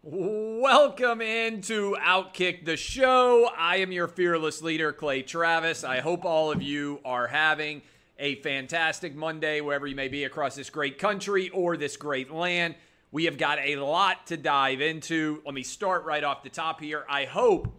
Welcome 0.00 1.20
into 1.20 1.96
Outkick 1.96 2.64
the 2.64 2.76
Show. 2.76 3.50
I 3.58 3.78
am 3.78 3.90
your 3.90 4.06
fearless 4.06 4.62
leader, 4.62 4.92
Clay 4.92 5.22
Travis. 5.22 5.82
I 5.82 5.98
hope 5.98 6.24
all 6.24 6.52
of 6.52 6.62
you 6.62 7.00
are 7.04 7.26
having 7.26 7.82
a 8.16 8.36
fantastic 8.36 9.16
Monday 9.16 9.60
wherever 9.60 9.88
you 9.88 9.96
may 9.96 10.06
be 10.06 10.22
across 10.22 10.54
this 10.54 10.70
great 10.70 11.00
country 11.00 11.48
or 11.48 11.76
this 11.76 11.96
great 11.96 12.30
land. 12.30 12.76
We 13.10 13.24
have 13.24 13.38
got 13.38 13.58
a 13.58 13.74
lot 13.74 14.28
to 14.28 14.36
dive 14.36 14.80
into. 14.80 15.42
Let 15.44 15.54
me 15.54 15.64
start 15.64 16.04
right 16.04 16.22
off 16.22 16.44
the 16.44 16.48
top 16.48 16.80
here. 16.80 17.04
I 17.10 17.24
hope 17.24 17.74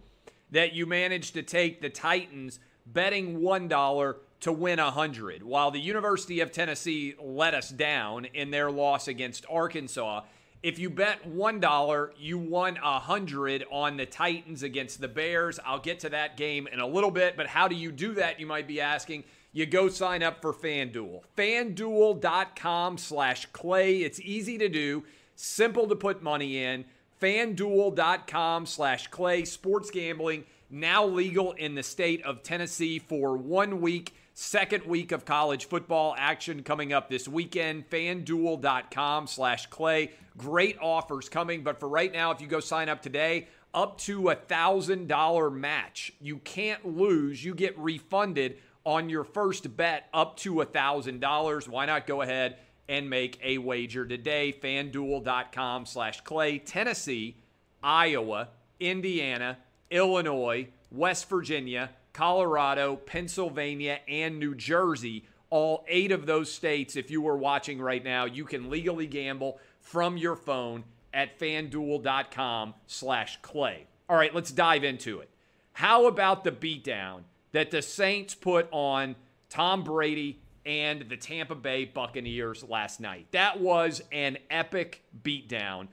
that 0.50 0.74
you 0.74 0.84
managed 0.84 1.32
to 1.34 1.42
take 1.42 1.80
the 1.80 1.88
Titans 1.88 2.60
betting 2.84 3.40
$1 3.40 4.14
to 4.40 4.52
win 4.52 4.78
100. 4.78 5.42
While 5.42 5.70
the 5.70 5.80
University 5.80 6.40
of 6.40 6.52
Tennessee 6.52 7.14
let 7.18 7.54
us 7.54 7.70
down 7.70 8.26
in 8.26 8.50
their 8.50 8.70
loss 8.70 9.08
against 9.08 9.46
Arkansas, 9.48 10.20
if 10.62 10.78
you 10.78 10.90
bet 10.90 11.26
$1, 11.26 12.10
you 12.18 12.38
won 12.38 12.74
100 12.74 13.64
on 13.70 13.96
the 13.96 14.06
Titans 14.06 14.62
against 14.62 15.00
the 15.00 15.08
Bears. 15.08 15.58
I'll 15.64 15.80
get 15.80 16.00
to 16.00 16.10
that 16.10 16.36
game 16.36 16.66
in 16.66 16.80
a 16.80 16.86
little 16.86 17.10
bit, 17.10 17.36
but 17.36 17.46
how 17.46 17.66
do 17.66 17.74
you 17.74 17.90
do 17.90 18.14
that, 18.14 18.38
you 18.38 18.46
might 18.46 18.68
be 18.68 18.80
asking? 18.80 19.24
You 19.52 19.66
go 19.66 19.88
sign 19.88 20.22
up 20.22 20.42
for 20.42 20.52
FanDuel. 20.52 21.22
FanDuel.com 21.36 22.98
slash 22.98 23.46
Clay. 23.46 24.02
It's 24.02 24.20
easy 24.20 24.58
to 24.58 24.68
do, 24.68 25.04
simple 25.34 25.88
to 25.88 25.96
put 25.96 26.22
money 26.22 26.62
in. 26.62 26.84
FanDuel.com 27.20 28.66
slash 28.66 29.08
Clay. 29.08 29.44
Sports 29.44 29.90
gambling 29.90 30.44
now 30.70 31.04
legal 31.04 31.52
in 31.52 31.74
the 31.74 31.82
state 31.82 32.22
of 32.24 32.42
Tennessee 32.42 32.98
for 32.98 33.36
one 33.36 33.80
week. 33.80 34.14
Second 34.42 34.86
week 34.86 35.12
of 35.12 35.26
college 35.26 35.66
football 35.66 36.14
action 36.16 36.62
coming 36.62 36.94
up 36.94 37.10
this 37.10 37.28
weekend. 37.28 37.90
FanDuel.com 37.90 39.26
slash 39.26 39.66
Clay. 39.66 40.12
Great 40.38 40.78
offers 40.80 41.28
coming, 41.28 41.62
but 41.62 41.78
for 41.78 41.90
right 41.90 42.10
now, 42.10 42.30
if 42.30 42.40
you 42.40 42.46
go 42.46 42.58
sign 42.58 42.88
up 42.88 43.02
today, 43.02 43.48
up 43.74 43.98
to 43.98 44.30
a 44.30 44.36
$1,000 44.36 45.54
match. 45.54 46.14
You 46.22 46.38
can't 46.38 46.96
lose. 46.96 47.44
You 47.44 47.54
get 47.54 47.78
refunded 47.78 48.56
on 48.82 49.10
your 49.10 49.24
first 49.24 49.76
bet 49.76 50.08
up 50.14 50.38
to 50.38 50.62
a 50.62 50.66
$1,000. 50.66 51.68
Why 51.68 51.84
not 51.84 52.06
go 52.06 52.22
ahead 52.22 52.56
and 52.88 53.10
make 53.10 53.38
a 53.44 53.58
wager 53.58 54.06
today? 54.06 54.54
FanDuel.com 54.58 55.84
slash 55.84 56.22
Clay. 56.22 56.58
Tennessee, 56.58 57.36
Iowa, 57.82 58.48
Indiana, 58.80 59.58
Illinois, 59.90 60.68
West 60.90 61.28
Virginia, 61.28 61.90
Colorado, 62.12 62.96
Pennsylvania, 62.96 64.00
and 64.08 64.38
New 64.38 64.54
Jersey. 64.54 65.24
All 65.50 65.84
eight 65.88 66.12
of 66.12 66.26
those 66.26 66.52
states, 66.52 66.96
if 66.96 67.10
you 67.10 67.26
are 67.28 67.36
watching 67.36 67.80
right 67.80 68.04
now, 68.04 68.24
you 68.24 68.44
can 68.44 68.70
legally 68.70 69.06
gamble 69.06 69.58
from 69.80 70.16
your 70.16 70.36
phone 70.36 70.84
at 71.12 71.38
fanduel.com 71.38 72.74
slash 72.86 73.38
clay. 73.42 73.86
All 74.08 74.16
right, 74.16 74.34
let's 74.34 74.52
dive 74.52 74.84
into 74.84 75.20
it. 75.20 75.30
How 75.72 76.06
about 76.06 76.44
the 76.44 76.52
beatdown 76.52 77.22
that 77.52 77.70
the 77.70 77.82
Saints 77.82 78.34
put 78.34 78.68
on 78.70 79.16
Tom 79.48 79.82
Brady 79.82 80.40
and 80.66 81.08
the 81.08 81.16
Tampa 81.16 81.54
Bay 81.54 81.84
Buccaneers 81.84 82.62
last 82.62 83.00
night? 83.00 83.26
That 83.32 83.60
was 83.60 84.02
an 84.12 84.38
epic 84.50 85.02
beatdown 85.22 85.88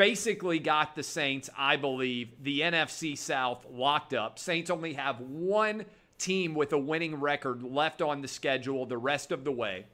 basically 0.00 0.58
got 0.58 0.94
the 0.94 1.02
Saints, 1.02 1.50
I 1.58 1.76
believe, 1.76 2.30
the 2.42 2.60
NFC 2.60 3.18
South 3.18 3.66
locked 3.70 4.14
up. 4.14 4.38
Saints 4.38 4.70
only 4.70 4.94
have 4.94 5.20
one 5.20 5.84
team 6.16 6.54
with 6.54 6.72
a 6.72 6.78
winning 6.78 7.20
record 7.20 7.62
left 7.62 8.00
on 8.00 8.22
the 8.22 8.28
schedule 8.28 8.86
the 8.86 8.96
rest 8.96 9.30
of 9.30 9.44
the 9.44 9.52
way. 9.52 9.84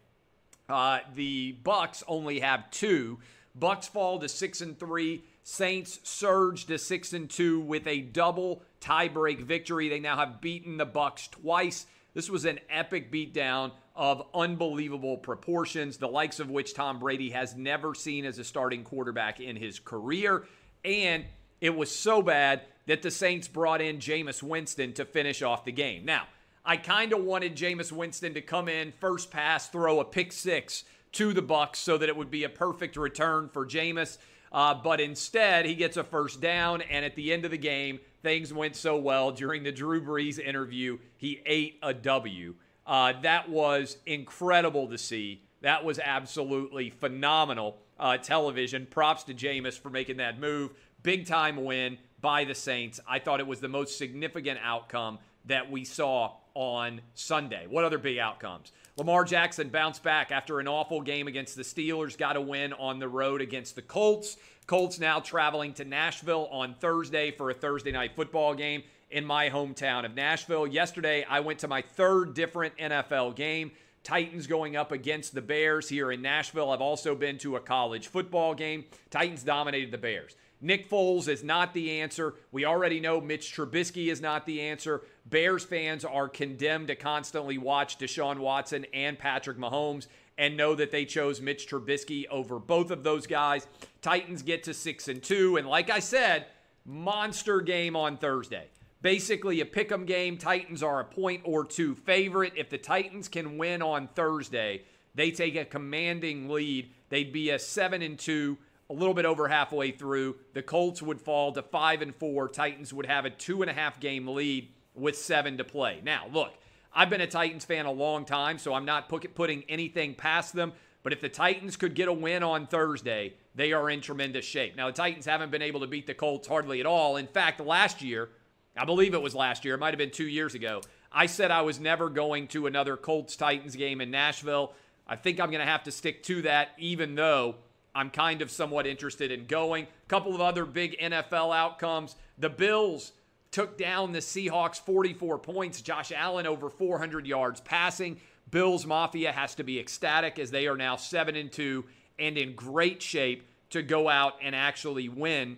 Uh, 0.68 1.00
the 1.16 1.56
Bucks 1.64 2.04
only 2.06 2.38
have 2.38 2.70
two. 2.70 3.18
Bucks 3.56 3.88
fall 3.88 4.20
to 4.20 4.28
six 4.28 4.60
and 4.60 4.78
three. 4.78 5.24
Saints 5.42 5.98
surge 6.04 6.66
to 6.66 6.78
six 6.78 7.12
and 7.12 7.28
two 7.28 7.58
with 7.58 7.84
a 7.88 8.02
double 8.02 8.62
tiebreak 8.80 9.40
victory. 9.40 9.88
They 9.88 9.98
now 9.98 10.18
have 10.18 10.40
beaten 10.40 10.76
the 10.76 10.86
Bucks 10.86 11.26
twice. 11.26 11.84
This 12.14 12.30
was 12.30 12.44
an 12.44 12.60
epic 12.70 13.10
beatdown 13.10 13.72
of 13.96 14.26
unbelievable 14.34 15.16
proportions, 15.16 15.96
the 15.96 16.08
likes 16.08 16.38
of 16.38 16.50
which 16.50 16.74
Tom 16.74 16.98
Brady 16.98 17.30
has 17.30 17.56
never 17.56 17.94
seen 17.94 18.24
as 18.24 18.38
a 18.38 18.44
starting 18.44 18.84
quarterback 18.84 19.40
in 19.40 19.56
his 19.56 19.78
career. 19.78 20.44
And 20.84 21.24
it 21.60 21.74
was 21.74 21.94
so 21.94 22.22
bad 22.22 22.62
that 22.86 23.02
the 23.02 23.10
Saints 23.10 23.48
brought 23.48 23.80
in 23.80 23.98
Jameis 23.98 24.42
Winston 24.42 24.92
to 24.94 25.04
finish 25.04 25.42
off 25.42 25.64
the 25.64 25.72
game. 25.72 26.04
Now, 26.04 26.24
I 26.64 26.76
kind 26.76 27.12
of 27.12 27.24
wanted 27.24 27.56
Jameis 27.56 27.92
Winston 27.92 28.34
to 28.34 28.42
come 28.42 28.68
in 28.68 28.92
first 29.00 29.30
pass, 29.30 29.68
throw 29.68 30.00
a 30.00 30.04
pick 30.04 30.32
six 30.32 30.84
to 31.12 31.32
the 31.32 31.42
Bucks 31.42 31.78
so 31.78 31.96
that 31.96 32.08
it 32.08 32.16
would 32.16 32.30
be 32.30 32.44
a 32.44 32.48
perfect 32.48 32.96
return 32.96 33.48
for 33.48 33.66
Jameis. 33.66 34.18
Uh, 34.52 34.74
but 34.74 35.00
instead, 35.00 35.66
he 35.66 35.74
gets 35.74 35.96
a 35.96 36.04
first 36.04 36.40
down, 36.40 36.82
and 36.82 37.04
at 37.04 37.14
the 37.16 37.32
end 37.32 37.44
of 37.44 37.50
the 37.50 37.58
game, 37.58 38.00
things 38.22 38.52
went 38.52 38.76
so 38.76 38.96
well 38.96 39.30
during 39.32 39.62
the 39.62 39.72
Drew 39.72 40.02
Brees 40.02 40.38
interview, 40.38 40.98
he 41.16 41.40
ate 41.46 41.78
a 41.82 41.92
W. 41.94 42.54
Uh, 42.86 43.14
that 43.22 43.48
was 43.48 43.98
incredible 44.06 44.88
to 44.88 44.98
see. 44.98 45.42
That 45.62 45.84
was 45.84 45.98
absolutely 45.98 46.90
phenomenal 46.90 47.78
uh, 47.98 48.18
television. 48.18 48.86
Props 48.86 49.24
to 49.24 49.34
Jameis 49.34 49.78
for 49.78 49.90
making 49.90 50.18
that 50.18 50.38
move. 50.38 50.72
Big 51.02 51.26
time 51.26 51.64
win 51.64 51.98
by 52.20 52.44
the 52.44 52.54
Saints. 52.54 53.00
I 53.08 53.18
thought 53.18 53.40
it 53.40 53.46
was 53.46 53.60
the 53.60 53.68
most 53.68 53.98
significant 53.98 54.60
outcome 54.62 55.18
that 55.46 55.70
we 55.70 55.84
saw 55.84 56.34
on 56.54 57.00
Sunday. 57.14 57.66
What 57.68 57.84
other 57.84 57.98
big 57.98 58.18
outcomes? 58.18 58.72
Lamar 58.96 59.24
Jackson 59.24 59.68
bounced 59.68 60.02
back 60.02 60.32
after 60.32 60.58
an 60.58 60.66
awful 60.66 61.02
game 61.02 61.28
against 61.28 61.54
the 61.54 61.62
Steelers, 61.62 62.16
got 62.16 62.36
a 62.36 62.40
win 62.40 62.72
on 62.72 62.98
the 62.98 63.08
road 63.08 63.40
against 63.40 63.74
the 63.74 63.82
Colts. 63.82 64.36
Colts 64.66 64.98
now 64.98 65.20
traveling 65.20 65.74
to 65.74 65.84
Nashville 65.84 66.48
on 66.50 66.74
Thursday 66.74 67.30
for 67.30 67.50
a 67.50 67.54
Thursday 67.54 67.92
night 67.92 68.16
football 68.16 68.54
game 68.54 68.82
in 69.10 69.24
my 69.24 69.50
hometown 69.50 70.04
of 70.04 70.14
Nashville. 70.14 70.66
Yesterday, 70.66 71.24
I 71.28 71.40
went 71.40 71.60
to 71.60 71.68
my 71.68 71.82
third 71.82 72.34
different 72.34 72.76
NFL 72.76 73.36
game. 73.36 73.72
Titans 74.02 74.46
going 74.46 74.76
up 74.76 74.92
against 74.92 75.34
the 75.34 75.42
Bears 75.42 75.88
here 75.88 76.12
in 76.12 76.22
Nashville. 76.22 76.70
I've 76.70 76.80
also 76.80 77.14
been 77.14 77.38
to 77.38 77.56
a 77.56 77.60
college 77.60 78.06
football 78.06 78.54
game. 78.54 78.84
Titans 79.10 79.42
dominated 79.42 79.90
the 79.90 79.98
Bears. 79.98 80.36
Nick 80.60 80.88
Foles 80.88 81.28
is 81.28 81.42
not 81.44 81.74
the 81.74 82.00
answer. 82.00 82.34
We 82.50 82.64
already 82.64 83.00
know 83.00 83.20
Mitch 83.20 83.54
Trubisky 83.54 84.10
is 84.10 84.20
not 84.20 84.46
the 84.46 84.60
answer. 84.60 85.02
Bears 85.26 85.64
fans 85.64 86.04
are 86.04 86.28
condemned 86.28 86.88
to 86.88 86.94
constantly 86.94 87.58
watch 87.58 87.98
Deshaun 87.98 88.38
Watson 88.38 88.86
and 88.94 89.18
Patrick 89.18 89.58
Mahomes 89.58 90.06
and 90.38 90.56
know 90.56 90.74
that 90.74 90.90
they 90.90 91.04
chose 91.04 91.40
Mitch 91.40 91.68
Trubisky 91.68 92.26
over 92.30 92.58
both 92.58 92.90
of 92.90 93.02
those 93.02 93.26
guys. 93.26 93.66
Titans 94.02 94.42
get 94.42 94.64
to 94.64 94.74
6 94.74 95.08
and 95.08 95.22
2 95.22 95.56
and 95.56 95.68
like 95.68 95.90
I 95.90 95.98
said, 95.98 96.46
monster 96.84 97.60
game 97.60 97.96
on 97.96 98.16
Thursday 98.16 98.68
basically 99.06 99.60
a 99.60 99.64
pick 99.64 99.92
'em 99.92 100.04
game. 100.04 100.36
Titans 100.36 100.82
are 100.82 100.98
a 100.98 101.04
point 101.04 101.40
or 101.44 101.64
two 101.64 101.94
favorite. 101.94 102.52
If 102.56 102.70
the 102.70 102.76
Titans 102.76 103.28
can 103.28 103.56
win 103.56 103.80
on 103.80 104.08
Thursday, 104.08 104.82
they 105.14 105.30
take 105.30 105.54
a 105.54 105.64
commanding 105.64 106.48
lead. 106.48 106.90
They'd 107.08 107.32
be 107.32 107.50
a 107.50 107.58
seven 107.60 108.02
and 108.02 108.18
two, 108.18 108.58
a 108.90 108.92
little 108.92 109.14
bit 109.14 109.24
over 109.24 109.46
halfway 109.46 109.92
through. 109.92 110.38
The 110.54 110.62
Colts 110.62 111.02
would 111.02 111.20
fall 111.20 111.52
to 111.52 111.62
five 111.62 112.02
and 112.02 112.16
four. 112.16 112.48
Titans 112.48 112.92
would 112.92 113.06
have 113.06 113.24
a 113.24 113.30
two 113.30 113.62
and 113.62 113.70
a 113.70 113.74
half 113.74 114.00
game 114.00 114.26
lead 114.26 114.72
with 114.92 115.16
seven 115.16 115.56
to 115.58 115.62
play. 115.62 116.00
Now, 116.02 116.26
look, 116.32 116.54
I've 116.92 117.08
been 117.08 117.20
a 117.20 117.28
Titans 117.28 117.64
fan 117.64 117.86
a 117.86 117.92
long 117.92 118.24
time, 118.24 118.58
so 118.58 118.74
I'm 118.74 118.86
not 118.86 119.08
putting 119.08 119.62
anything 119.68 120.16
past 120.16 120.52
them. 120.52 120.72
But 121.04 121.12
if 121.12 121.20
the 121.20 121.28
Titans 121.28 121.76
could 121.76 121.94
get 121.94 122.08
a 122.08 122.12
win 122.12 122.42
on 122.42 122.66
Thursday, 122.66 123.34
they 123.54 123.72
are 123.72 123.88
in 123.88 124.00
tremendous 124.00 124.44
shape. 124.44 124.74
Now, 124.74 124.88
the 124.88 124.94
Titans 124.94 125.26
haven't 125.26 125.52
been 125.52 125.62
able 125.62 125.78
to 125.78 125.86
beat 125.86 126.08
the 126.08 126.14
Colts 126.14 126.48
hardly 126.48 126.80
at 126.80 126.86
all. 126.86 127.16
In 127.16 127.28
fact, 127.28 127.60
last 127.60 128.02
year, 128.02 128.30
I 128.76 128.84
believe 128.84 129.14
it 129.14 129.22
was 129.22 129.34
last 129.34 129.64
year. 129.64 129.74
It 129.74 129.78
might 129.78 129.94
have 129.94 129.98
been 129.98 130.10
two 130.10 130.28
years 130.28 130.54
ago. 130.54 130.82
I 131.12 131.26
said 131.26 131.50
I 131.50 131.62
was 131.62 131.80
never 131.80 132.10
going 132.10 132.48
to 132.48 132.66
another 132.66 132.96
Colts 132.96 133.36
Titans 133.36 133.76
game 133.76 134.00
in 134.00 134.10
Nashville. 134.10 134.72
I 135.06 135.16
think 135.16 135.40
I'm 135.40 135.50
going 135.50 135.64
to 135.64 135.70
have 135.70 135.84
to 135.84 135.92
stick 135.92 136.22
to 136.24 136.42
that, 136.42 136.70
even 136.78 137.14
though 137.14 137.56
I'm 137.94 138.10
kind 138.10 138.42
of 138.42 138.50
somewhat 138.50 138.86
interested 138.86 139.30
in 139.30 139.46
going. 139.46 139.84
A 139.84 140.08
couple 140.08 140.34
of 140.34 140.40
other 140.40 140.66
big 140.66 140.98
NFL 140.98 141.56
outcomes. 141.56 142.16
The 142.38 142.50
Bills 142.50 143.12
took 143.50 143.78
down 143.78 144.12
the 144.12 144.18
Seahawks 144.18 144.78
44 144.80 145.38
points. 145.38 145.80
Josh 145.80 146.12
Allen 146.14 146.46
over 146.46 146.68
400 146.68 147.26
yards 147.26 147.60
passing. 147.60 148.20
Bills 148.50 148.84
Mafia 148.84 149.32
has 149.32 149.54
to 149.54 149.64
be 149.64 149.80
ecstatic 149.80 150.38
as 150.38 150.50
they 150.50 150.66
are 150.66 150.76
now 150.76 150.96
7 150.96 151.34
and 151.34 151.50
2 151.50 151.84
and 152.18 152.36
in 152.36 152.54
great 152.54 153.02
shape 153.02 153.48
to 153.70 153.82
go 153.82 154.08
out 154.08 154.34
and 154.42 154.54
actually 154.54 155.08
win 155.08 155.56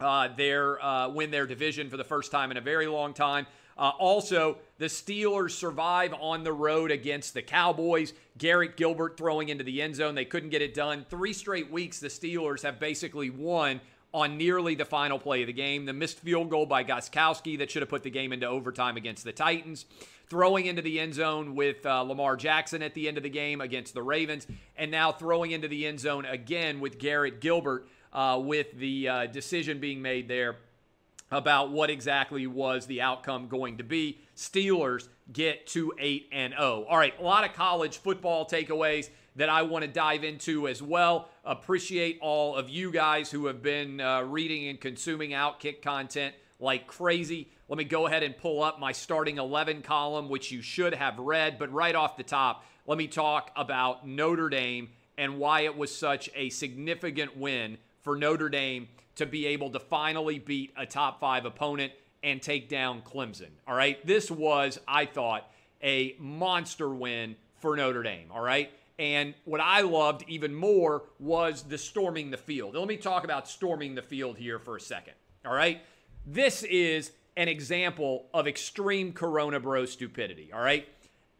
uh, 0.00 0.28
their 0.36 0.82
uh, 0.84 1.08
win 1.08 1.30
their 1.30 1.46
division 1.46 1.88
for 1.90 1.96
the 1.96 2.04
first 2.04 2.30
time 2.30 2.50
in 2.50 2.56
a 2.56 2.60
very 2.60 2.86
long 2.86 3.14
time. 3.14 3.46
Uh, 3.76 3.90
also, 3.98 4.58
the 4.78 4.86
Steelers 4.86 5.50
survive 5.50 6.14
on 6.20 6.44
the 6.44 6.52
road 6.52 6.90
against 6.90 7.34
the 7.34 7.42
Cowboys. 7.42 8.12
Garrett 8.38 8.76
Gilbert 8.76 9.16
throwing 9.16 9.48
into 9.48 9.64
the 9.64 9.82
end 9.82 9.96
zone. 9.96 10.14
They 10.14 10.24
couldn't 10.24 10.50
get 10.50 10.62
it 10.62 10.74
done. 10.74 11.04
Three 11.08 11.32
straight 11.32 11.70
weeks, 11.70 11.98
the 11.98 12.08
Steelers 12.08 12.62
have 12.62 12.78
basically 12.78 13.30
won 13.30 13.80
on 14.12 14.38
nearly 14.38 14.76
the 14.76 14.84
final 14.84 15.18
play 15.18 15.42
of 15.42 15.48
the 15.48 15.52
game. 15.52 15.86
The 15.86 15.92
missed 15.92 16.20
field 16.20 16.48
goal 16.48 16.66
by 16.66 16.84
Gostkowski 16.84 17.58
that 17.58 17.70
should 17.70 17.82
have 17.82 17.88
put 17.88 18.04
the 18.04 18.10
game 18.10 18.32
into 18.32 18.46
overtime 18.46 18.96
against 18.96 19.24
the 19.24 19.32
Titans. 19.32 19.86
Throwing 20.30 20.66
into 20.66 20.82
the 20.82 21.00
end 21.00 21.14
zone 21.14 21.54
with 21.54 21.84
uh, 21.84 22.02
Lamar 22.02 22.36
Jackson 22.36 22.80
at 22.80 22.94
the 22.94 23.08
end 23.08 23.16
of 23.16 23.24
the 23.24 23.28
game 23.28 23.60
against 23.60 23.92
the 23.92 24.02
Ravens. 24.02 24.46
And 24.76 24.90
now 24.90 25.10
throwing 25.10 25.50
into 25.50 25.68
the 25.68 25.84
end 25.84 25.98
zone 25.98 26.24
again 26.24 26.80
with 26.80 26.98
Garrett 26.98 27.40
Gilbert 27.40 27.88
uh, 28.14 28.40
with 28.42 28.78
the 28.78 29.08
uh, 29.08 29.26
decision 29.26 29.80
being 29.80 30.00
made 30.00 30.28
there 30.28 30.56
about 31.30 31.72
what 31.72 31.90
exactly 31.90 32.46
was 32.46 32.86
the 32.86 33.00
outcome 33.00 33.48
going 33.48 33.78
to 33.78 33.84
be. 33.84 34.20
Steelers 34.36 35.08
get 35.32 35.66
to 35.68 35.92
8 35.98 36.28
and 36.32 36.52
0. 36.52 36.86
All 36.88 36.96
right, 36.96 37.18
a 37.18 37.22
lot 37.22 37.44
of 37.44 37.54
college 37.54 37.98
football 37.98 38.46
takeaways 38.46 39.08
that 39.36 39.48
I 39.48 39.62
want 39.62 39.82
to 39.82 39.90
dive 39.90 40.22
into 40.22 40.68
as 40.68 40.80
well. 40.80 41.28
Appreciate 41.44 42.18
all 42.20 42.54
of 42.54 42.68
you 42.68 42.92
guys 42.92 43.30
who 43.30 43.46
have 43.46 43.62
been 43.62 44.00
uh, 44.00 44.22
reading 44.22 44.68
and 44.68 44.80
consuming 44.80 45.30
Outkick 45.30 45.82
content 45.82 46.34
like 46.60 46.86
crazy. 46.86 47.48
Let 47.68 47.78
me 47.78 47.84
go 47.84 48.06
ahead 48.06 48.22
and 48.22 48.36
pull 48.36 48.62
up 48.62 48.78
my 48.78 48.92
starting 48.92 49.38
11 49.38 49.82
column, 49.82 50.28
which 50.28 50.52
you 50.52 50.62
should 50.62 50.94
have 50.94 51.18
read. 51.18 51.58
But 51.58 51.72
right 51.72 51.94
off 51.94 52.16
the 52.16 52.22
top, 52.22 52.64
let 52.86 52.98
me 52.98 53.08
talk 53.08 53.50
about 53.56 54.06
Notre 54.06 54.48
Dame 54.48 54.90
and 55.18 55.38
why 55.38 55.62
it 55.62 55.76
was 55.76 55.94
such 55.94 56.30
a 56.34 56.50
significant 56.50 57.36
win 57.36 57.78
for 58.04 58.16
Notre 58.16 58.48
Dame 58.48 58.88
to 59.16 59.26
be 59.26 59.46
able 59.46 59.70
to 59.70 59.80
finally 59.80 60.38
beat 60.38 60.72
a 60.76 60.86
top 60.86 61.18
five 61.18 61.44
opponent 61.44 61.92
and 62.22 62.40
take 62.40 62.68
down 62.68 63.02
Clemson. 63.02 63.50
All 63.66 63.74
right. 63.74 64.04
This 64.06 64.30
was, 64.30 64.78
I 64.86 65.06
thought, 65.06 65.50
a 65.82 66.14
monster 66.18 66.88
win 66.88 67.36
for 67.56 67.76
Notre 67.76 68.02
Dame. 68.02 68.30
All 68.30 68.42
right. 68.42 68.70
And 68.98 69.34
what 69.44 69.60
I 69.60 69.80
loved 69.80 70.24
even 70.28 70.54
more 70.54 71.04
was 71.18 71.64
the 71.64 71.78
storming 71.78 72.30
the 72.30 72.36
field. 72.36 72.76
Let 72.76 72.86
me 72.86 72.96
talk 72.96 73.24
about 73.24 73.48
storming 73.48 73.94
the 73.94 74.02
field 74.02 74.38
here 74.38 74.58
for 74.58 74.76
a 74.76 74.80
second. 74.80 75.14
All 75.44 75.54
right. 75.54 75.82
This 76.26 76.62
is 76.62 77.12
an 77.36 77.48
example 77.48 78.26
of 78.32 78.46
extreme 78.46 79.12
Corona 79.12 79.58
Bro 79.58 79.86
stupidity. 79.86 80.50
All 80.52 80.60
right. 80.60 80.88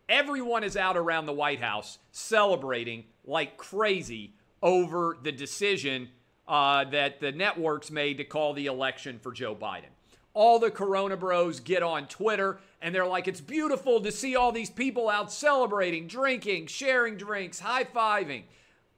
Everyone 0.08 0.64
is 0.64 0.76
out 0.76 0.96
around 0.96 1.26
the 1.26 1.32
White 1.32 1.60
House 1.60 1.98
celebrating 2.12 3.04
like 3.24 3.56
crazy 3.56 4.34
over 4.62 5.16
the 5.22 5.32
decision 5.32 6.08
uh, 6.46 6.84
that 6.84 7.20
the 7.20 7.32
networks 7.32 7.90
made 7.90 8.18
to 8.18 8.24
call 8.24 8.52
the 8.52 8.66
election 8.66 9.18
for 9.18 9.32
Joe 9.32 9.54
Biden. 9.54 9.92
All 10.34 10.58
the 10.58 10.70
Corona 10.70 11.16
Bros 11.16 11.60
get 11.60 11.82
on 11.82 12.08
Twitter 12.08 12.58
and 12.82 12.94
they're 12.94 13.06
like, 13.06 13.28
it's 13.28 13.40
beautiful 13.40 14.00
to 14.00 14.12
see 14.12 14.36
all 14.36 14.52
these 14.52 14.68
people 14.68 15.08
out 15.08 15.32
celebrating, 15.32 16.06
drinking, 16.06 16.66
sharing 16.66 17.16
drinks, 17.16 17.60
high 17.60 17.84
fiving, 17.84 18.42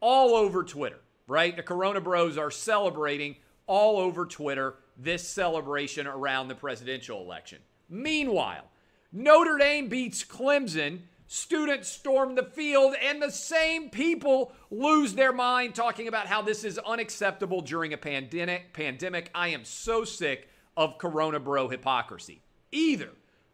all 0.00 0.34
over 0.34 0.64
Twitter, 0.64 0.98
right? 1.28 1.54
The 1.54 1.62
Corona 1.62 2.00
Bros 2.00 2.38
are 2.38 2.50
celebrating 2.50 3.36
all 3.66 3.98
over 3.98 4.26
Twitter 4.26 4.76
this 4.96 5.26
celebration 5.28 6.06
around 6.06 6.48
the 6.48 6.54
presidential 6.54 7.20
election. 7.20 7.58
Meanwhile, 7.88 8.64
Notre 9.12 9.58
Dame 9.58 9.88
beats 9.88 10.24
Clemson 10.24 11.00
Students 11.28 11.88
storm 11.88 12.36
the 12.36 12.44
field, 12.44 12.94
and 13.02 13.20
the 13.20 13.32
same 13.32 13.90
people 13.90 14.52
lose 14.70 15.14
their 15.14 15.32
mind 15.32 15.74
talking 15.74 16.06
about 16.06 16.28
how 16.28 16.40
this 16.40 16.62
is 16.62 16.78
unacceptable 16.78 17.60
during 17.60 17.92
a 17.92 17.98
pandemic. 17.98 18.72
Pandemic. 18.72 19.30
I 19.34 19.48
am 19.48 19.64
so 19.64 20.04
sick 20.04 20.48
of 20.76 20.98
Corona 20.98 21.40
Bro 21.40 21.68
hypocrisy. 21.68 22.42
Either 22.70 23.10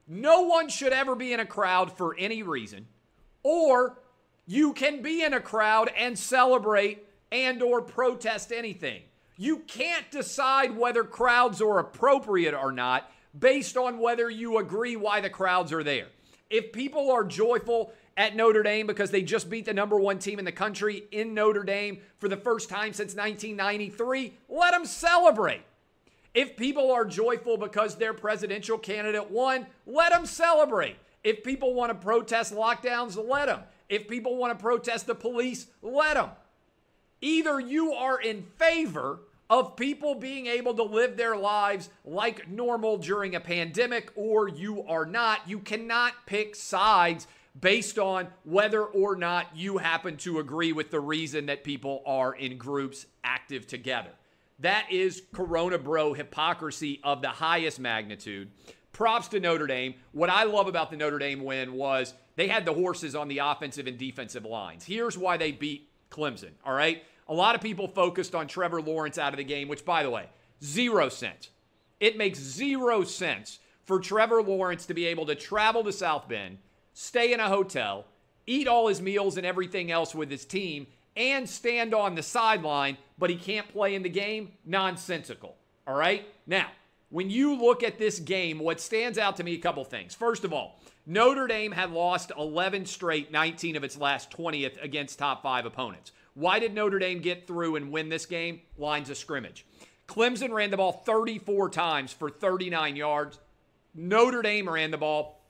no 0.07 0.43
one 0.43 0.69
should 0.69 0.93
ever 0.93 1.15
be 1.15 1.33
in 1.33 1.41
a 1.41 1.47
crowd 1.47 1.97
for 1.97 2.15
any 2.19 2.43
reason, 2.43 2.87
or 3.43 3.99
you 4.47 4.75
can 4.75 5.01
be 5.01 5.23
in 5.23 5.33
a 5.33 5.41
crowd 5.41 5.91
and 5.97 6.19
celebrate 6.19 7.07
and 7.31 7.63
or 7.63 7.81
protest 7.81 8.53
anything. 8.53 9.03
You 9.39 9.61
can't 9.61 10.11
decide 10.11 10.77
whether 10.77 11.05
crowds 11.05 11.63
are 11.63 11.79
appropriate 11.79 12.55
or 12.55 12.71
not 12.71 13.11
based 13.39 13.79
on 13.79 13.99
whether 13.99 14.29
you 14.29 14.59
agree 14.59 14.97
why 14.97 15.23
the 15.23 15.31
crowds 15.31 15.73
are 15.73 15.83
there. 15.83 16.09
If 16.53 16.71
people 16.71 17.11
are 17.11 17.25
joyful 17.25 17.95
at 18.15 18.37
Notre 18.37 18.63
Dame 18.63 18.87
because 18.87 19.11
they 19.11 19.23
just 19.23 19.49
beat 19.49 19.65
the 19.65 19.73
number 19.73 19.99
one 19.99 20.19
team 20.19 20.39
in 20.39 20.45
the 20.45 20.53
country 20.53 21.05
in 21.11 21.33
Notre 21.33 21.65
Dame 21.65 21.99
for 22.19 22.29
the 22.29 22.37
first 22.37 22.69
time 22.69 22.93
since 22.93 23.17
1993, 23.17 24.35
let 24.51 24.73
them 24.73 24.85
celebrate. 24.85 25.63
If 26.35 26.59
people 26.59 26.93
are 26.93 27.07
joyful 27.07 27.57
because 27.57 27.97
their 27.97 28.13
presidential 28.13 28.77
candidate 28.77 29.31
won, 29.31 29.67
let 29.87 30.13
them 30.13 30.27
celebrate. 30.27 30.97
If 31.25 31.43
people 31.43 31.73
want 31.73 31.91
to 31.91 31.95
protest 31.95 32.55
lockdowns, 32.55 33.17
let 33.17 33.47
them. 33.47 33.61
If 33.89 34.07
people 34.07 34.37
want 34.37 34.57
to 34.57 34.63
protest 34.63 35.07
the 35.07 35.15
police, 35.15 35.69
let 35.81 36.15
them. 36.15 36.31
Either 37.23 37.61
you 37.61 37.95
are 37.95 38.21
in 38.21 38.43
favor 38.59 39.21
of 39.53 39.77
people 39.77 40.15
being 40.15 40.47
able 40.47 40.73
to 40.73 40.83
live 40.83 41.15
their 41.15 41.37
lives 41.37 41.91
like 42.07 42.49
normal 42.49 42.97
during 42.97 43.35
a 43.35 43.41
pandemic, 43.41 44.11
or 44.15 44.49
you 44.49 44.83
are 44.85 45.05
not. 45.05 45.47
You 45.47 45.59
cannot 45.59 46.15
pick 46.25 46.57
sides 46.57 47.27
based 47.61 47.99
on 47.99 48.29
whether 48.45 48.83
or 48.83 49.15
not 49.15 49.55
you 49.55 49.77
happen 49.77 50.17
to 50.17 50.39
agree 50.39 50.73
with 50.73 50.91
the 50.91 51.01
reason 51.01 51.45
that 51.47 51.65
people 51.65 52.03
are 52.07 52.35
in 52.35 52.57
groups 52.57 53.05
active 53.25 53.67
together. 53.67 54.09
That 54.61 54.87
is 54.91 55.23
Corona 55.35 55.77
Bro 55.77 56.15
hypocrisy 56.15 57.01
of 57.05 57.21
the 57.21 57.29
highest 57.29 57.79
magnitude. 57.79 58.51
Props 58.95 59.29
to 59.29 59.41
Notre 59.41 59.67
Dame. 59.67 59.97
What 60.13 60.31
I 60.31 60.45
love 60.45 60.67
about 60.67 60.91
the 60.91 60.97
Notre 60.97 61.19
Dame 61.19 61.45
win 61.45 61.75
was 61.75 62.15
they 62.37 62.49
had 62.49 62.65
the 62.65 62.73
horses 62.73 63.15
on 63.15 63.29
the 63.29 63.41
offensive 63.41 63.87
and 63.87 63.99
defensive 63.99 64.47
lines. 64.47 64.87
Here's 64.87 65.19
why 65.19 65.37
they 65.37 65.53
beat 65.53 65.91
Clemson, 66.11 66.53
all 66.65 66.73
right? 66.73 67.03
A 67.29 67.35
lot 67.35 67.55
of 67.55 67.61
people 67.61 67.89
focused 67.89 68.35
on 68.35 68.47
Trevor 68.47 68.83
Lawrence 68.83 69.19
out 69.19 69.33
of 69.33 69.39
the 69.39 69.45
game, 69.45 69.69
which, 69.69 69.85
by 69.85 70.03
the 70.03 70.11
way, 70.11 70.29
zero 70.63 71.09
sense. 71.09 71.51
It 72.01 72.17
makes 72.17 72.39
zero 72.39 73.05
sense 73.05 73.61
for 73.85 74.01
Trevor 74.01 74.43
Lawrence 74.43 74.87
to 74.87 74.95
be 74.95 75.07
able 75.07 75.27
to 75.27 75.35
travel 75.35 75.85
to 75.85 75.93
South 75.93 76.29
Bend, 76.29 76.59
stay 76.93 77.33
in 77.33 77.41
a 77.41 77.49
hotel, 77.49 78.07
eat 78.47 78.69
all 78.69 78.89
his 78.89 79.01
meals 79.01 79.37
and 79.37 79.47
everything 79.47 79.91
else 79.91 80.15
with 80.15 80.31
his 80.31 80.45
team, 80.45 80.87
and 81.17 81.49
stand 81.49 81.95
on 81.95 82.15
the 82.15 82.23
sideline, 82.23 82.97
but 83.19 83.31
he 83.31 83.37
can't 83.37 83.69
play 83.69 83.95
in 83.95 84.03
the 84.03 84.09
game. 84.09 84.53
Nonsensical. 84.65 85.57
All 85.87 85.95
right? 85.95 86.27
Now, 86.47 86.69
when 87.11 87.29
you 87.29 87.55
look 87.55 87.83
at 87.83 87.99
this 87.99 88.19
game, 88.19 88.59
what 88.59 88.81
stands 88.81 89.19
out 89.19 89.37
to 89.37 89.45
me 89.45 89.55
a 89.55 89.59
couple 89.59 89.85
things. 89.85 90.15
First 90.15 90.45
of 90.45 90.53
all, 90.53 90.81
Notre 91.05 91.47
Dame 91.47 91.73
had 91.73 91.91
lost 91.91 92.33
11 92.39 92.87
straight, 92.87 93.31
19 93.31 93.77
of 93.77 93.85
its 93.85 93.99
last 93.99 94.31
20th 94.31 94.83
against 94.83 95.19
top 95.19 95.43
five 95.43 95.67
opponents. 95.67 96.13
Why 96.35 96.59
did 96.59 96.75
Notre 96.75 96.99
Dame 96.99 97.21
get 97.21 97.47
through 97.47 97.77
and 97.77 97.93
win 97.93 98.09
this 98.09 98.27
game? 98.27 98.63
Lines 98.79 99.11
of 99.11 99.17
scrimmage. 99.17 99.67
Clemson 100.09 100.51
ran 100.51 100.71
the 100.71 100.77
ball 100.77 100.93
34 100.93 101.71
times 101.71 102.13
for 102.13 102.31
39 102.31 102.97
yards. 102.97 103.39
Notre 103.95 104.43
Dame 104.43 104.69
ran 104.69 104.91
the 104.91 104.99
ball 104.99 105.41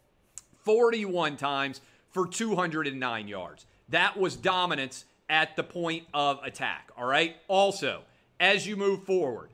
41 0.64 1.37
times 1.37 1.81
for 2.11 2.26
209 2.26 3.29
yards. 3.29 3.67
That 3.88 4.17
was 4.17 4.37
dominance 4.37 5.05
at 5.29 5.56
the 5.56 5.62
point 5.62 6.06
of 6.12 6.40
attack. 6.43 6.90
All 6.96 7.06
right. 7.06 7.37
Also, 7.49 8.02
as 8.38 8.67
you 8.67 8.76
move 8.76 9.05
forward, 9.05 9.50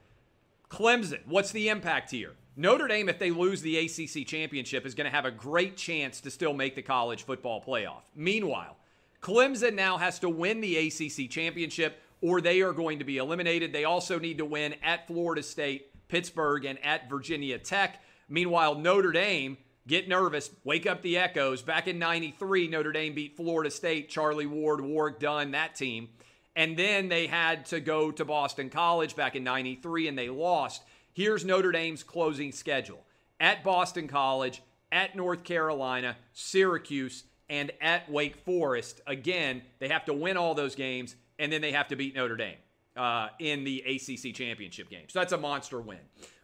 Clemson, 0.70 1.20
what's 1.26 1.52
the 1.52 1.68
impact 1.68 2.11
here? 2.11 2.32
Notre 2.56 2.88
Dame, 2.88 3.08
if 3.08 3.18
they 3.18 3.30
lose 3.30 3.62
the 3.62 3.78
ACC 3.78 4.26
championship, 4.26 4.85
is 4.85 4.94
going 4.94 5.04
to 5.04 5.14
have 5.14 5.25
a 5.25 5.30
great 5.30 5.76
chance 5.76 6.20
to 6.23 6.30
still 6.30 6.52
make 6.52 6.75
the 6.75 6.82
college 6.82 7.23
football 7.23 7.62
playoff. 7.62 8.02
Meanwhile, 8.16 8.76
Clemson 9.20 9.75
now 9.75 9.98
has 9.98 10.18
to 10.20 10.28
win 10.28 10.60
the 10.60 10.76
ACC 10.76 11.30
championship 11.30 12.00
or 12.20 12.40
they 12.40 12.60
are 12.62 12.72
going 12.72 12.98
to 12.98 13.04
be 13.04 13.18
eliminated. 13.18 13.72
They 13.72 13.84
also 13.84 14.18
need 14.18 14.38
to 14.38 14.44
win 14.44 14.75
at 14.82 15.06
Florida 15.06 15.42
State, 15.42 16.08
Pittsburgh, 16.08 16.64
and 16.64 16.84
at 16.84 17.08
Virginia 17.08 17.58
Tech. 17.58 18.02
Meanwhile, 18.28 18.76
Notre 18.76 19.12
Dame, 19.12 19.56
get 19.87 20.08
nervous, 20.08 20.50
wake 20.64 20.87
up 20.87 21.02
the 21.02 21.18
echoes. 21.18 21.62
Back 21.62 21.88
in 21.88 21.98
93, 21.98 22.68
Notre 22.68 22.92
Dame 22.92 23.14
beat 23.14 23.37
Florida 23.37 23.70
State, 23.70 24.08
Charlie 24.08 24.46
Ward, 24.46 24.80
Warrick 24.80 25.20
Dunn, 25.20 25.52
that 25.52 25.75
team. 25.75 26.08
And 26.56 26.76
then 26.76 27.08
they 27.08 27.28
had 27.28 27.66
to 27.66 27.78
go 27.78 28.10
to 28.10 28.25
Boston 28.25 28.68
College 28.68 29.14
back 29.14 29.37
in 29.37 29.44
93 29.44 30.08
and 30.08 30.18
they 30.18 30.28
lost. 30.28 30.82
Here's 31.12 31.44
Notre 31.44 31.72
Dame's 31.72 32.02
closing 32.02 32.52
schedule 32.52 33.04
at 33.40 33.62
Boston 33.62 34.08
College, 34.08 34.62
at 34.90 35.14
North 35.14 35.44
Carolina, 35.44 36.16
Syracuse, 36.32 37.25
and 37.50 37.71
at 37.81 38.11
Wake 38.11 38.37
Forest. 38.37 39.00
Again, 39.07 39.62
they 39.78 39.88
have 39.88 40.05
to 40.07 40.14
win 40.14 40.37
all 40.37 40.55
those 40.55 40.75
games, 40.75 41.17
and 41.38 41.52
then 41.52 41.61
they 41.61 41.73
have 41.73 41.88
to 41.88 41.97
beat 41.97 42.14
Notre 42.14 42.37
Dame 42.37 42.57
uh, 42.97 43.28
in 43.38 43.64
the 43.64 43.81
ACC 43.81 44.35
championship 44.35 44.90
game. 44.90 45.05
So 45.09 45.19
that's 45.19 45.33
a 45.33 45.38
monster 45.38 45.81
win. 45.81 45.99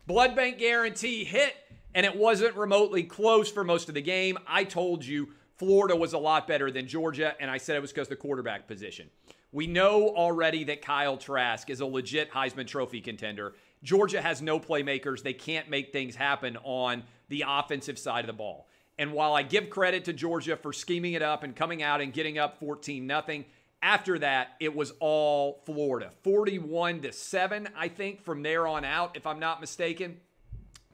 Blood 0.06 0.36
bank 0.36 0.58
guarantee 0.58 1.24
hit, 1.24 1.54
and 1.94 2.04
it 2.04 2.16
wasn't 2.16 2.54
remotely 2.56 3.02
close 3.02 3.50
for 3.50 3.64
most 3.64 3.88
of 3.88 3.94
the 3.94 4.02
game. 4.02 4.38
I 4.46 4.64
told 4.64 5.04
you 5.04 5.28
Florida 5.56 5.96
was 5.96 6.12
a 6.12 6.18
lot 6.18 6.46
better 6.46 6.70
than 6.70 6.86
Georgia, 6.86 7.34
and 7.40 7.50
I 7.50 7.58
said 7.58 7.76
it 7.76 7.80
was 7.80 7.92
because 7.92 8.08
the 8.08 8.16
quarterback 8.16 8.66
position. 8.66 9.08
We 9.52 9.68
know 9.68 10.08
already 10.08 10.64
that 10.64 10.82
Kyle 10.82 11.16
Trask 11.16 11.70
is 11.70 11.80
a 11.80 11.86
legit 11.86 12.32
Heisman 12.32 12.66
Trophy 12.66 13.00
contender. 13.00 13.54
Georgia 13.84 14.20
has 14.20 14.42
no 14.42 14.58
playmakers. 14.58 15.22
They 15.22 15.32
can't 15.32 15.70
make 15.70 15.92
things 15.92 16.16
happen 16.16 16.58
on 16.64 17.04
the 17.28 17.44
offensive 17.46 17.98
side 17.98 18.20
of 18.20 18.26
the 18.26 18.32
ball. 18.32 18.66
And 18.98 19.12
while 19.12 19.34
I 19.34 19.42
give 19.42 19.70
credit 19.70 20.04
to 20.04 20.12
Georgia 20.12 20.56
for 20.56 20.72
scheming 20.72 21.14
it 21.14 21.22
up 21.22 21.42
and 21.42 21.56
coming 21.56 21.82
out 21.82 22.00
and 22.00 22.12
getting 22.12 22.38
up 22.38 22.60
14 22.60 23.06
nothing, 23.06 23.44
After 23.84 24.18
that, 24.20 24.54
it 24.60 24.74
was 24.74 24.94
all 24.98 25.60
Florida. 25.66 26.10
41 26.22 27.02
to 27.02 27.12
7, 27.12 27.68
I 27.76 27.88
think, 27.88 28.22
from 28.24 28.42
there 28.42 28.66
on 28.66 28.82
out, 28.82 29.14
if 29.14 29.26
I'm 29.26 29.38
not 29.38 29.60
mistaken. 29.60 30.20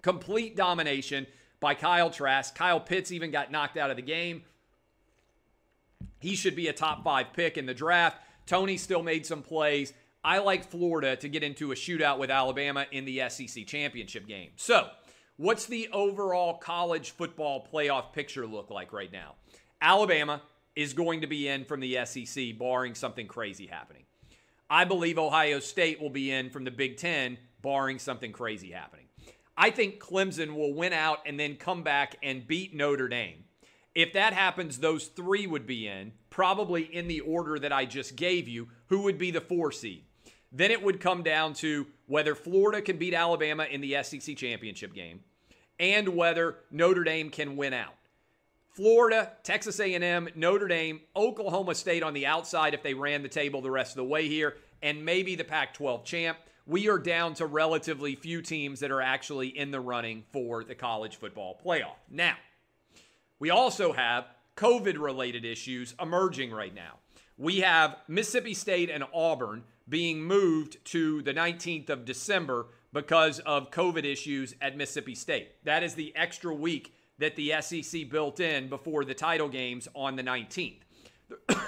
Complete 0.02 0.56
domination 0.56 1.28
by 1.60 1.74
Kyle 1.74 2.10
Trask. 2.10 2.52
Kyle 2.52 2.80
Pitts 2.80 3.12
even 3.12 3.30
got 3.30 3.52
knocked 3.52 3.76
out 3.76 3.90
of 3.90 3.96
the 3.96 4.02
game. 4.02 4.42
He 6.18 6.34
should 6.34 6.56
be 6.56 6.66
a 6.66 6.72
top 6.72 7.04
five 7.04 7.32
pick 7.32 7.56
in 7.56 7.66
the 7.66 7.74
draft. 7.74 8.18
Toney 8.46 8.76
still 8.76 9.04
made 9.04 9.24
some 9.24 9.42
plays. 9.42 9.92
I 10.24 10.38
like 10.38 10.68
Florida 10.68 11.14
to 11.14 11.28
get 11.28 11.44
into 11.44 11.70
a 11.70 11.76
shootout 11.76 12.18
with 12.18 12.28
Alabama 12.28 12.86
in 12.90 13.04
the 13.04 13.22
SEC 13.28 13.66
championship 13.68 14.26
game. 14.26 14.50
So, 14.56 14.88
what's 15.40 15.64
the 15.64 15.88
overall 15.94 16.58
college 16.58 17.12
football 17.12 17.66
playoff 17.72 18.12
picture 18.12 18.46
look 18.46 18.68
like 18.68 18.92
right 18.92 19.10
now? 19.10 19.36
Alabama 19.80 20.42
is 20.76 20.92
going 20.92 21.22
to 21.22 21.26
be 21.26 21.48
in 21.48 21.64
from 21.64 21.80
the 21.80 21.98
SEC, 22.04 22.58
barring 22.58 22.94
something 22.94 23.26
crazy 23.26 23.66
happening. 23.66 24.02
I 24.68 24.84
believe 24.84 25.18
Ohio 25.18 25.58
State 25.58 25.98
will 25.98 26.10
be 26.10 26.30
in 26.30 26.50
from 26.50 26.64
the 26.64 26.70
Big 26.70 26.98
Ten, 26.98 27.38
barring 27.62 27.98
something 27.98 28.32
crazy 28.32 28.70
happening. 28.70 29.06
I 29.56 29.70
think 29.70 29.98
Clemson 29.98 30.54
will 30.54 30.74
win 30.74 30.92
out 30.92 31.20
and 31.24 31.40
then 31.40 31.56
come 31.56 31.82
back 31.82 32.16
and 32.22 32.46
beat 32.46 32.74
Notre 32.74 33.08
Dame. 33.08 33.44
If 33.94 34.12
that 34.12 34.34
happens, 34.34 34.78
those 34.78 35.06
three 35.06 35.46
would 35.46 35.66
be 35.66 35.88
in, 35.88 36.12
probably 36.28 36.82
in 36.82 37.08
the 37.08 37.20
order 37.20 37.58
that 37.58 37.72
I 37.72 37.86
just 37.86 38.14
gave 38.14 38.46
you, 38.46 38.68
who 38.88 39.02
would 39.02 39.16
be 39.16 39.30
the 39.30 39.40
four 39.40 39.72
seed. 39.72 40.04
Then 40.52 40.70
it 40.70 40.82
would 40.82 41.00
come 41.00 41.22
down 41.22 41.54
to 41.54 41.86
whether 42.06 42.34
Florida 42.34 42.82
can 42.82 42.98
beat 42.98 43.14
Alabama 43.14 43.64
in 43.64 43.80
the 43.80 43.96
SEC 44.02 44.36
championship 44.36 44.92
game 44.92 45.20
and 45.80 46.10
whether 46.10 46.58
Notre 46.70 47.02
Dame 47.02 47.30
can 47.30 47.56
win 47.56 47.72
out. 47.72 47.94
Florida, 48.68 49.32
Texas 49.42 49.80
A&M, 49.80 50.28
Notre 50.36 50.68
Dame, 50.68 51.00
Oklahoma 51.16 51.74
State 51.74 52.04
on 52.04 52.14
the 52.14 52.26
outside 52.26 52.74
if 52.74 52.82
they 52.84 52.94
ran 52.94 53.22
the 53.22 53.28
table 53.28 53.62
the 53.62 53.70
rest 53.70 53.92
of 53.92 53.96
the 53.96 54.04
way 54.04 54.28
here, 54.28 54.56
and 54.82 55.04
maybe 55.04 55.34
the 55.34 55.42
Pac-12 55.42 56.04
champ. 56.04 56.38
We 56.66 56.88
are 56.88 56.98
down 56.98 57.34
to 57.34 57.46
relatively 57.46 58.14
few 58.14 58.42
teams 58.42 58.80
that 58.80 58.92
are 58.92 59.00
actually 59.00 59.48
in 59.48 59.72
the 59.72 59.80
running 59.80 60.24
for 60.32 60.62
the 60.62 60.76
college 60.76 61.16
football 61.16 61.58
playoff. 61.64 61.96
Now, 62.08 62.36
we 63.40 63.50
also 63.50 63.92
have 63.92 64.26
COVID 64.56 64.98
related 65.00 65.44
issues 65.44 65.94
emerging 66.00 66.52
right 66.52 66.74
now. 66.74 66.98
We 67.38 67.60
have 67.60 67.96
Mississippi 68.06 68.54
State 68.54 68.90
and 68.90 69.02
Auburn 69.12 69.64
being 69.88 70.22
moved 70.22 70.84
to 70.86 71.22
the 71.22 71.32
19th 71.32 71.88
of 71.88 72.04
December 72.04 72.66
because 72.92 73.38
of 73.40 73.70
COVID 73.70 74.04
issues 74.04 74.54
at 74.60 74.76
Mississippi 74.76 75.14
State. 75.14 75.64
That 75.64 75.82
is 75.82 75.94
the 75.94 76.14
extra 76.16 76.54
week 76.54 76.94
that 77.18 77.36
the 77.36 77.54
SEC 77.60 78.08
built 78.08 78.40
in 78.40 78.68
before 78.68 79.04
the 79.04 79.14
title 79.14 79.48
games 79.48 79.88
on 79.94 80.16
the 80.16 80.22
19th. 80.22 80.80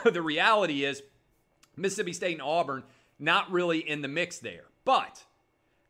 the 0.13 0.23
reality 0.23 0.85
is, 0.85 1.03
Mississippi 1.77 2.13
State 2.13 2.35
and 2.35 2.43
Auburn 2.43 2.83
not 3.19 3.51
really 3.51 3.79
in 3.79 4.03
the 4.03 4.09
mix 4.09 4.39
there. 4.39 4.65
But 4.85 5.25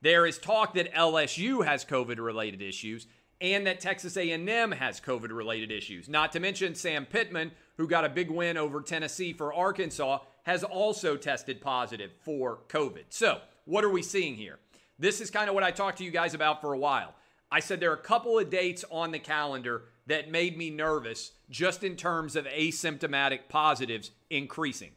there 0.03 0.27
is 0.27 0.39
talk 0.39 0.75
that 0.75 0.93
LSU 0.93 1.65
has 1.65 1.85
COVID 1.85 2.19
related 2.19 2.61
issues 2.61 3.07
and 3.41 3.67
that 3.67 3.81
Texas 3.81 4.17
A&M 4.17 4.73
has 4.73 5.01
COVID 5.01 5.35
related 5.35 5.73
issues. 5.73 6.09
Not 6.09 6.33
to 6.33 6.41
mention 6.41 6.75
Sam 6.75 7.07
Pittman, 7.07 7.51
who 7.77 7.89
got 7.89 8.05
a 8.05 8.09
big 8.09 8.31
win 8.31 8.57
over 8.57 8.81
Tennessee 8.83 9.33
for 9.33 9.53
Arkansas, 9.53 10.21
has 10.45 10.63
also 10.63 11.17
tested 11.17 11.61
positive 11.61 12.11
for 12.21 12.61
COVID. 12.69 13.05
So, 13.09 13.41
what 13.65 13.85
are 13.85 13.91
we 13.91 14.03
seeing 14.03 14.37
here? 14.37 14.59
This 14.99 15.21
is 15.21 15.31
kind 15.31 15.49
of 15.49 15.55
what 15.55 15.65
I 15.65 15.71
talked 15.71 15.99
to 15.99 16.05
you 16.05 16.11
guys 16.11 16.35
about 16.35 16.61
for 16.61 16.73
a 16.73 16.79
while. 16.79 17.15
I 17.51 17.61
said 17.61 17.81
there 17.81 17.91
are 17.91 17.95
a 17.95 17.99
couple 17.99 18.39
of 18.39 18.51
dates 18.51 18.85
on 18.91 19.11
the 19.11 19.19
calendar 19.19 19.85
that 20.07 20.31
made 20.31 20.57
me 20.57 20.71
nervous 20.71 21.33
just 21.51 21.85
in 21.85 21.97
terms 21.97 22.35
of 22.35 22.47
asymptomatic 22.47 23.49
positives 23.49 24.11
increasing. 24.31 24.93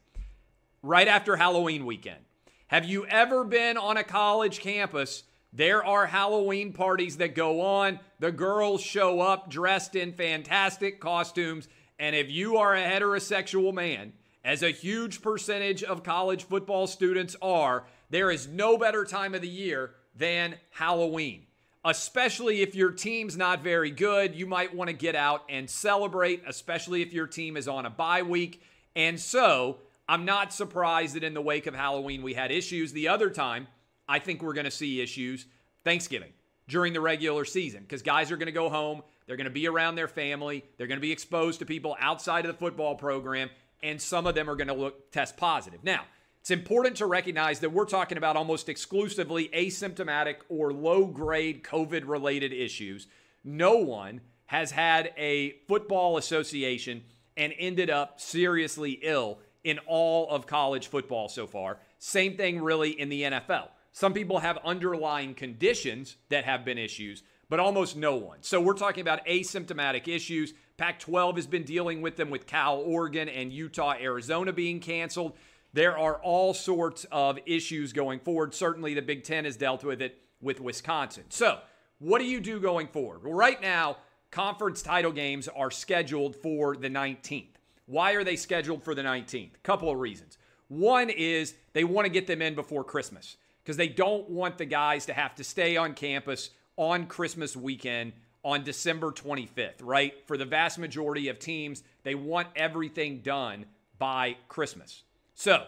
Right 0.82 1.08
after 1.08 1.36
Halloween 1.36 1.86
weekend. 1.86 2.20
Have 2.68 2.86
you 2.86 3.06
ever 3.08 3.44
been 3.44 3.78
on 3.78 3.98
a 3.98 4.04
college 4.04 4.60
campus? 4.60 5.24
There 5.54 5.84
are 5.86 6.08
Halloween 6.08 6.74
parties 6.74 7.18
that 7.18 7.36
go 7.36 7.62
on. 7.62 8.00
The 8.20 8.32
girls 8.32 8.82
show 8.82 9.22
up 9.22 9.50
dressed 9.50 9.96
in 9.96 10.14
fantastic 10.14 11.00
costumes. 11.00 11.68
And 12.00 12.16
if 12.16 12.30
you 12.30 12.58
are 12.58 12.76
a 12.76 12.84
heterosexual 12.84 13.74
man, 13.74 14.14
as 14.44 14.62
a 14.62 14.70
huge 14.70 15.22
percentage 15.22 15.84
of 15.84 16.04
college 16.04 16.44
football 16.44 16.88
students 16.88 17.36
are, 17.42 17.86
there 18.10 18.32
is 18.32 18.48
no 18.48 18.78
better 18.78 19.06
time 19.06 19.36
of 19.36 19.42
the 19.42 19.48
year 19.48 19.92
than 20.16 20.56
Halloween. 20.72 21.44
Especially 21.84 22.62
if 22.62 22.74
your 22.74 22.92
team's 22.92 23.38
not 23.38 23.62
very 23.62 23.92
good, 23.92 24.34
you 24.34 24.48
might 24.48 24.74
want 24.76 24.90
to 24.90 24.96
get 24.96 25.16
out 25.16 25.44
and 25.50 25.70
celebrate, 25.70 26.42
especially 26.48 27.04
if 27.04 27.14
your 27.14 27.28
team 27.28 27.56
is 27.58 27.68
on 27.68 27.86
a 27.86 27.90
bye 27.92 28.24
week. 28.24 28.64
And 28.96 29.20
so, 29.20 29.78
I'm 30.08 30.26
not 30.26 30.54
surprised 30.54 31.16
that 31.16 31.24
in 31.24 31.34
the 31.34 31.42
wake 31.42 31.68
of 31.68 31.76
Halloween 31.76 32.24
we 32.24 32.34
had 32.34 32.52
issues. 32.52 32.92
The 32.92 33.08
other 33.08 33.30
time, 33.30 33.68
I 34.08 34.20
think 34.20 34.42
we're 34.42 34.54
going 34.54 34.66
to 34.66 34.72
see 34.72 35.02
issues 35.02 35.46
Thanksgiving 35.84 36.32
during 36.68 36.94
the 36.94 37.02
regular 37.02 37.46
season 37.46 37.82
because 37.82 38.02
guys 38.02 38.32
are 38.32 38.38
going 38.38 38.48
to 38.48 38.52
go 38.52 38.70
home. 38.70 39.04
They're 39.28 39.38
going 39.38 39.46
to 39.46 39.52
be 39.52 39.68
around 39.68 39.96
their 39.96 40.08
family. 40.08 40.64
They're 40.78 40.88
going 40.88 40.98
to 41.00 41.02
be 41.02 41.12
exposed 41.12 41.60
to 41.60 41.66
people 41.66 41.96
outside 42.00 42.46
of 42.46 42.52
the 42.52 42.58
football 42.58 42.96
program 42.96 43.50
and 43.84 44.02
some 44.02 44.26
of 44.26 44.36
them 44.36 44.50
are 44.50 44.56
going 44.56 44.68
to 44.68 44.74
look 44.74 45.12
test 45.12 45.38
positive. 45.38 45.84
Now, 45.84 46.06
it's 46.46 46.52
important 46.52 46.98
to 46.98 47.08
recognize 47.08 47.60
that 47.62 47.72
we're 47.72 47.86
talking 47.86 48.20
about 48.20 48.36
almost 48.38 48.70
exclusively 48.70 49.50
asymptomatic 49.52 50.36
or 50.48 50.72
low 50.72 51.06
grade 51.06 51.64
COVID 51.64 52.08
related 52.08 52.54
issues. 52.54 53.08
No 53.44 53.78
one 53.78 54.22
has 54.46 54.70
had 54.70 55.12
a 55.18 55.54
football 55.68 56.18
association 56.18 57.04
and 57.36 57.52
ended 57.58 57.90
up 57.90 58.22
seriously 58.22 59.00
ill 59.02 59.40
in 59.64 59.80
all 59.88 60.30
of 60.30 60.46
college 60.46 60.86
football 60.86 61.30
so 61.30 61.48
far. 61.48 61.80
Same 61.98 62.38
thing 62.38 62.62
really 62.62 62.92
in 62.92 63.10
the 63.10 63.24
NFL. 63.24 63.70
Some 63.92 64.14
people 64.14 64.38
have 64.38 64.60
underlying 64.64 65.34
conditions 65.34 66.16
that 66.30 66.46
have 66.46 66.64
been 66.64 66.78
issues, 66.78 67.24
but 67.50 67.60
almost 67.60 67.98
no 67.98 68.18
one. 68.18 68.38
So 68.42 68.62
we're 68.62 68.74
talking 68.74 69.02
about 69.02 69.26
asymptomatic 69.26 70.08
issues. 70.08 70.54
Pac 70.78 71.00
12 71.00 71.38
has 71.38 71.48
been 71.48 71.64
dealing 71.64 72.04
with 72.04 72.18
them 72.18 72.30
with 72.30 72.46
Cal, 72.46 72.78
Oregon, 72.78 73.30
and 73.30 73.52
Utah, 73.52 73.96
Arizona 74.00 74.54
being 74.54 74.80
canceled. 74.80 75.34
There 75.76 75.98
are 75.98 76.16
all 76.24 76.54
sorts 76.54 77.06
of 77.12 77.38
issues 77.46 77.92
going 77.92 78.22
forward. 78.22 78.56
Certainly, 78.56 78.94
the 78.94 79.02
Big 79.02 79.26
Ten 79.26 79.44
has 79.44 79.58
dealt 79.58 79.84
with 79.84 80.02
it 80.02 80.22
with 80.40 80.62
Wisconsin. 80.62 81.26
So, 81.28 81.60
what 82.00 82.20
do 82.20 82.26
you 82.26 82.40
do 82.40 82.62
going 82.62 82.88
forward? 82.88 83.26
Well, 83.26 83.34
right 83.34 83.62
now, 83.62 83.98
conference 84.32 84.82
title 84.82 85.12
games 85.12 85.50
are 85.50 85.70
scheduled 85.70 86.38
for 86.38 86.78
the 86.78 86.88
19th. 86.88 87.56
Why 87.88 88.14
are 88.14 88.24
they 88.24 88.38
scheduled 88.38 88.84
for 88.84 88.96
the 88.96 89.02
19th? 89.02 89.54
A 89.54 89.58
couple 89.64 89.90
of 89.90 90.00
reasons. 90.00 90.38
One 90.70 91.10
is 91.10 91.56
they 91.74 91.84
want 91.84 92.06
to 92.06 92.10
get 92.10 92.26
them 92.26 92.42
in 92.42 92.56
before 92.56 92.86
Christmas 92.86 93.36
because 93.62 93.76
they 93.76 93.90
don't 93.90 94.30
want 94.30 94.58
the 94.58 94.64
guys 94.64 95.06
to 95.08 95.14
have 95.14 95.36
to 95.36 95.44
stay 95.44 95.76
on 95.76 95.94
campus 95.94 96.52
on 96.78 97.06
Christmas 97.06 97.54
weekend 97.54 98.14
on 98.46 98.64
December 98.64 99.12
25th, 99.12 99.82
right? 99.82 100.26
For 100.26 100.38
the 100.38 100.46
vast 100.46 100.80
majority 100.80 101.28
of 101.28 101.38
teams, 101.38 101.84
they 102.04 102.16
want 102.16 102.48
everything 102.56 103.20
done 103.20 103.66
by 104.00 104.38
Christmas. 104.48 105.04
So, 105.36 105.66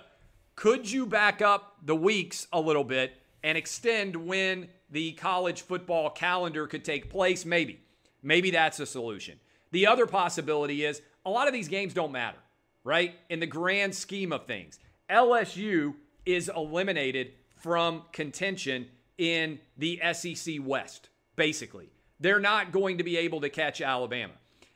could 0.55 0.91
you 0.91 1.05
back 1.05 1.41
up 1.41 1.77
the 1.85 1.95
weeks 1.95 2.47
a 2.51 2.59
little 2.59 2.83
bit 2.83 3.13
and 3.43 3.57
extend 3.57 4.15
when 4.15 4.69
the 4.89 5.11
college 5.13 5.61
football 5.61 6.09
calendar 6.09 6.65
could 6.65 6.83
take 6.83 7.09
place? 7.09 7.45
Maybe. 7.45 7.79
Maybe 8.23 8.49
that's 8.49 8.79
a 8.79 8.85
solution. 8.85 9.39
The 9.71 9.85
other 9.85 10.07
possibility 10.07 10.83
is 10.83 11.01
a 11.25 11.29
lot 11.29 11.47
of 11.47 11.53
these 11.53 11.67
games 11.67 11.93
don't 11.93 12.11
matter, 12.11 12.39
right? 12.83 13.13
In 13.29 13.39
the 13.39 13.45
grand 13.45 13.93
scheme 13.93 14.33
of 14.33 14.45
things, 14.45 14.79
LSU 15.09 15.93
is 16.25 16.49
eliminated 16.55 17.33
from 17.57 18.03
contention 18.11 18.87
in 19.19 19.59
the 19.77 20.01
SEC 20.13 20.55
West, 20.61 21.09
basically 21.35 21.91
they're 22.19 22.39
not 22.39 22.71
going 22.71 22.97
to 22.97 23.03
be 23.03 23.17
able 23.17 23.41
to 23.41 23.49
catch 23.49 23.81
Alabama. 23.81 24.33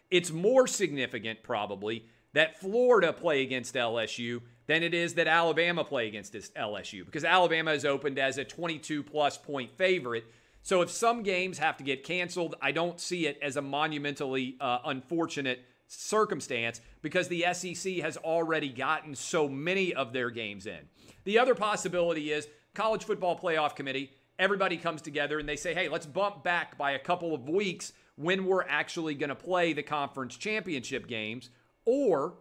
It's 0.09 0.31
more 0.31 0.67
significant, 0.67 1.43
probably, 1.43 2.05
that 2.33 2.59
Florida 2.59 3.13
play 3.13 3.41
against 3.41 3.75
LSU 3.75 4.41
than 4.71 4.83
it 4.83 4.93
is 4.93 5.15
that 5.15 5.27
Alabama 5.27 5.83
play 5.83 6.07
against 6.07 6.31
this 6.31 6.49
LSU 6.51 7.05
because 7.05 7.25
Alabama 7.25 7.73
is 7.73 7.83
opened 7.83 8.17
as 8.17 8.37
a 8.37 8.45
22 8.45 9.03
plus 9.03 9.37
point 9.37 9.69
favorite. 9.77 10.23
So 10.63 10.81
if 10.81 10.89
some 10.89 11.23
games 11.23 11.57
have 11.57 11.75
to 11.77 11.83
get 11.83 12.05
canceled, 12.05 12.55
I 12.61 12.71
don't 12.71 12.97
see 12.97 13.27
it 13.27 13.37
as 13.41 13.57
a 13.57 13.61
monumentally 13.61 14.55
uh, 14.61 14.79
unfortunate 14.85 15.65
circumstance 15.87 16.79
because 17.01 17.27
the 17.27 17.45
SEC 17.51 17.95
has 17.95 18.15
already 18.15 18.69
gotten 18.69 19.13
so 19.13 19.49
many 19.49 19.93
of 19.93 20.13
their 20.13 20.29
games 20.29 20.65
in. 20.65 20.79
The 21.25 21.37
other 21.37 21.53
possibility 21.53 22.31
is 22.31 22.47
College 22.73 23.03
Football 23.03 23.37
Playoff 23.37 23.75
Committee 23.75 24.11
everybody 24.39 24.75
comes 24.75 25.03
together 25.03 25.37
and 25.37 25.47
they 25.47 25.55
say, 25.55 25.71
hey, 25.73 25.87
let's 25.87 26.07
bump 26.07 26.43
back 26.43 26.75
by 26.75 26.93
a 26.93 26.99
couple 26.99 27.35
of 27.35 27.47
weeks 27.47 27.93
when 28.15 28.45
we're 28.45 28.63
actually 28.67 29.13
going 29.13 29.29
to 29.29 29.35
play 29.35 29.71
the 29.71 29.83
conference 29.83 30.35
championship 30.35 31.05
games. 31.07 31.51
Or, 31.85 32.33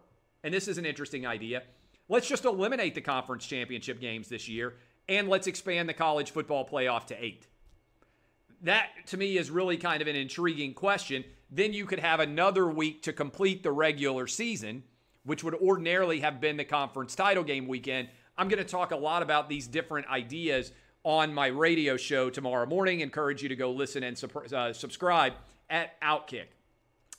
and 0.43 0.51
this 0.51 0.67
is 0.67 0.79
an 0.79 0.85
interesting 0.85 1.27
idea, 1.27 1.61
let's 2.11 2.27
just 2.27 2.45
eliminate 2.45 2.93
the 2.93 3.01
conference 3.01 3.45
championship 3.47 3.99
games 3.99 4.27
this 4.27 4.47
year 4.47 4.75
and 5.09 5.29
let's 5.29 5.47
expand 5.47 5.89
the 5.89 5.93
college 5.93 6.31
football 6.31 6.67
playoff 6.67 7.05
to 7.07 7.23
eight. 7.23 7.47
That 8.61 8.89
to 9.07 9.17
me 9.17 9.37
is 9.37 9.49
really 9.49 9.77
kind 9.77 10.01
of 10.01 10.07
an 10.07 10.15
intriguing 10.15 10.73
question. 10.73 11.23
Then 11.49 11.73
you 11.73 11.85
could 11.85 11.99
have 11.99 12.19
another 12.19 12.67
week 12.67 13.01
to 13.03 13.13
complete 13.13 13.63
the 13.63 13.71
regular 13.71 14.27
season 14.27 14.83
which 15.23 15.43
would 15.43 15.55
ordinarily 15.55 16.19
have 16.21 16.41
been 16.41 16.57
the 16.57 16.65
conference 16.65 17.15
title 17.15 17.43
game 17.43 17.67
weekend. 17.67 18.09
I'm 18.37 18.47
going 18.47 18.63
to 18.63 18.69
talk 18.69 18.91
a 18.91 18.95
lot 18.95 19.21
about 19.21 19.49
these 19.49 19.67
different 19.67 20.07
ideas 20.07 20.71
on 21.03 21.33
my 21.33 21.47
radio 21.47 21.97
show 21.97 22.29
tomorrow 22.29 22.65
morning. 22.65 23.01
Encourage 23.01 23.43
you 23.43 23.49
to 23.49 23.55
go 23.55 23.71
listen 23.71 24.03
and 24.03 24.21
uh, 24.53 24.73
subscribe 24.73 25.33
at 25.69 25.99
Outkick. 26.01 26.47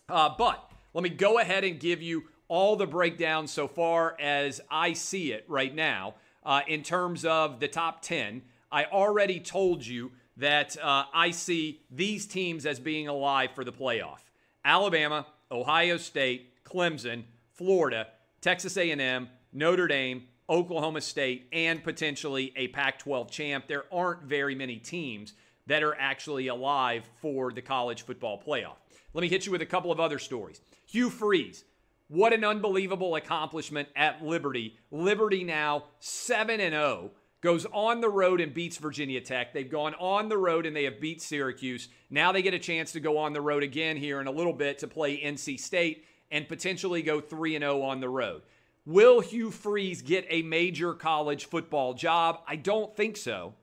Uh, 0.09 0.31
but 0.37 0.71
let 0.95 1.05
me 1.05 1.11
go 1.11 1.39
ahead 1.39 1.65
and 1.65 1.79
give 1.79 2.03
you 2.03 2.25
all 2.53 2.77
the 2.77 2.87
breakdowns 2.87 3.51
so 3.51 3.67
far 3.67 4.15
as 4.21 4.61
I 4.71 4.93
see 4.93 5.33
it 5.33 5.47
right 5.49 5.75
now 5.75 6.17
uh, 6.45 6.61
in 6.69 6.83
terms 6.83 7.25
of 7.25 7.61
the 7.61 7.67
top 7.67 8.03
10. 8.03 8.43
I 8.71 8.85
already 8.85 9.41
told 9.41 9.87
you 9.87 10.13
that 10.37 10.77
uh, 10.77 11.05
I 11.15 11.31
see 11.31 11.81
these 11.91 12.27
teams 12.27 12.67
as 12.67 12.79
being 12.79 13.09
alive 13.09 13.53
for 13.55 13.65
the 13.65 13.73
playoff. 13.73 14.19
Alabama, 14.67 15.25
Ohio 15.51 15.97
State, 15.97 16.63
Clemson, 16.63 17.23
Florida, 17.55 18.09
Texas 18.43 18.77
A&M, 18.77 19.31
Notre 19.55 19.89
Dame, 19.89 20.25
Oklahoma 20.51 21.01
State, 21.01 21.49
and 21.55 21.83
potentially 21.83 22.53
a 22.55 22.69
Pac 22.69 22.99
12 22.99 23.31
champ. 23.31 23.67
There 23.67 23.85
aren't 23.91 24.25
very 24.25 24.55
many 24.55 24.77
teams 24.77 25.33
that 25.69 25.83
are 25.83 25.95
actually 25.99 26.49
alive 26.49 27.09
for 27.23 27.51
the 27.51 27.63
college 27.63 28.03
football 28.03 28.39
playoff. 28.47 28.77
Let 29.15 29.23
me 29.23 29.29
hit 29.29 29.47
you 29.47 29.53
with 29.53 29.63
a 29.63 29.67
couple 29.67 29.91
of 29.91 30.01
other 30.01 30.19
stories. 30.19 30.61
Hugh 30.87 31.09
Freeze, 31.09 31.65
what 32.13 32.35
an 32.35 32.45
unbelievable 32.45 33.17
accomplishment 33.17 33.89
at 33.97 34.23
Liberty. 34.23 34.77
Liberty 34.91 35.45
now 35.45 35.85
7 35.99 36.61
and 36.61 36.75
0 36.75 37.11
goes 37.41 37.65
on 37.73 38.03
the 38.03 38.09
road 38.11 38.39
and 38.39 38.53
beats 38.53 38.77
Virginia 38.77 39.19
Tech. 39.19 39.55
They've 39.55 39.71
gone 39.71 39.95
on 39.95 40.29
the 40.29 40.37
road 40.37 40.67
and 40.67 40.77
they 40.77 40.85
have 40.85 41.01
beat 41.01 41.23
Syracuse. 41.23 41.89
Now 42.11 42.31
they 42.31 42.43
get 42.43 42.53
a 42.53 42.59
chance 42.59 42.93
to 42.93 43.01
go 43.01 43.17
on 43.17 43.33
the 43.33 43.41
road 43.41 43.63
again 43.63 43.97
here 43.97 44.21
in 44.21 44.27
a 44.27 44.31
little 44.31 44.53
bit 44.53 44.79
to 44.81 44.89
play 44.89 45.23
NC 45.23 45.59
State 45.59 46.05
and 46.31 46.47
potentially 46.47 47.01
go 47.01 47.19
3 47.19 47.57
and 47.57 47.63
0 47.63 47.81
on 47.81 48.01
the 48.01 48.11
road. 48.11 48.43
Will 48.85 49.21
Hugh 49.21 49.51
Freeze 49.51 50.03
get 50.03 50.27
a 50.29 50.43
major 50.43 50.93
college 50.93 51.47
football 51.47 51.95
job? 51.95 52.41
I 52.47 52.57
don't 52.57 52.95
think 52.95 53.17
so 53.17 53.55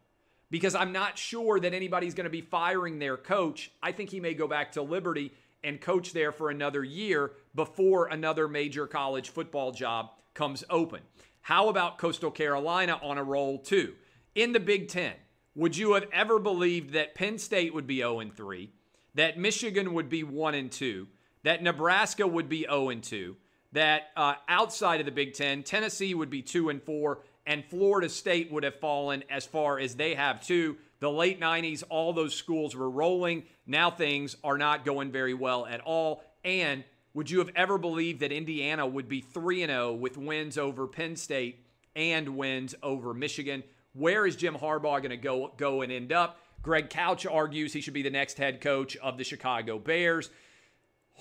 because 0.49 0.73
I'm 0.73 0.91
not 0.91 1.19
sure 1.19 1.59
that 1.59 1.75
anybody's 1.75 2.15
going 2.15 2.23
to 2.23 2.31
be 2.31 2.41
firing 2.41 2.97
their 2.97 3.15
coach. 3.15 3.71
I 3.83 3.91
think 3.91 4.09
he 4.09 4.19
may 4.19 4.33
go 4.33 4.47
back 4.47 4.71
to 4.71 4.81
Liberty 4.81 5.33
and 5.63 5.81
coach 5.81 6.13
there 6.13 6.31
for 6.31 6.49
another 6.49 6.83
year 6.83 7.31
before 7.55 8.07
another 8.07 8.47
major 8.47 8.87
college 8.87 9.29
football 9.29 9.71
job 9.71 10.11
comes 10.33 10.63
open. 10.69 11.01
How 11.41 11.69
about 11.69 11.97
Coastal 11.97 12.31
Carolina 12.31 12.99
on 13.01 13.17
a 13.17 13.23
roll 13.23 13.59
too? 13.59 13.95
In 14.35 14.53
the 14.53 14.59
Big 14.59 14.87
Ten, 14.87 15.13
would 15.55 15.75
you 15.75 15.93
have 15.93 16.05
ever 16.13 16.39
believed 16.39 16.93
that 16.93 17.15
Penn 17.15 17.37
State 17.37 17.73
would 17.73 17.87
be 17.87 17.97
0 17.97 18.29
3, 18.33 18.71
that 19.15 19.37
Michigan 19.37 19.93
would 19.93 20.09
be 20.09 20.23
1 20.23 20.69
2, 20.69 21.07
that 21.43 21.63
Nebraska 21.63 22.27
would 22.27 22.47
be 22.49 22.61
0 22.63 22.93
2? 22.95 23.35
that 23.71 24.09
uh, 24.15 24.35
outside 24.47 24.99
of 24.99 25.05
the 25.05 25.11
Big 25.11 25.33
Ten, 25.33 25.63
Tennessee 25.63 26.13
would 26.13 26.29
be 26.29 26.41
two 26.41 26.69
and 26.69 26.81
four, 26.81 27.19
and 27.45 27.63
Florida 27.65 28.09
State 28.09 28.51
would 28.51 28.63
have 28.63 28.79
fallen 28.79 29.23
as 29.29 29.45
far 29.45 29.79
as 29.79 29.95
they 29.95 30.15
have 30.15 30.45
too. 30.45 30.77
The 30.99 31.09
late 31.09 31.39
90s, 31.39 31.83
all 31.89 32.13
those 32.13 32.35
schools 32.35 32.75
were 32.75 32.89
rolling. 32.89 33.43
Now 33.65 33.89
things 33.89 34.35
are 34.43 34.57
not 34.57 34.85
going 34.85 35.11
very 35.11 35.33
well 35.33 35.65
at 35.65 35.81
all. 35.81 36.23
And 36.43 36.83
would 37.13 37.29
you 37.29 37.39
have 37.39 37.51
ever 37.55 37.77
believed 37.77 38.19
that 38.19 38.31
Indiana 38.31 38.85
would 38.85 39.07
be 39.07 39.21
3 39.21 39.65
0 39.65 39.93
with 39.93 40.17
wins 40.17 40.57
over 40.57 40.87
Penn 40.87 41.15
State 41.15 41.65
and 41.95 42.35
wins 42.37 42.75
over 42.83 43.13
Michigan? 43.13 43.63
Where 43.93 44.25
is 44.25 44.35
Jim 44.35 44.55
Harbaugh 44.55 44.99
going 44.99 45.09
to 45.09 45.17
go, 45.17 45.53
go 45.57 45.81
and 45.81 45.91
end 45.91 46.11
up? 46.11 46.39
Greg 46.61 46.89
Couch 46.89 47.25
argues 47.25 47.73
he 47.73 47.81
should 47.81 47.93
be 47.93 48.01
the 48.01 48.09
next 48.09 48.37
head 48.37 48.61
coach 48.61 48.97
of 48.97 49.17
the 49.17 49.23
Chicago 49.23 49.79
Bears. 49.79 50.29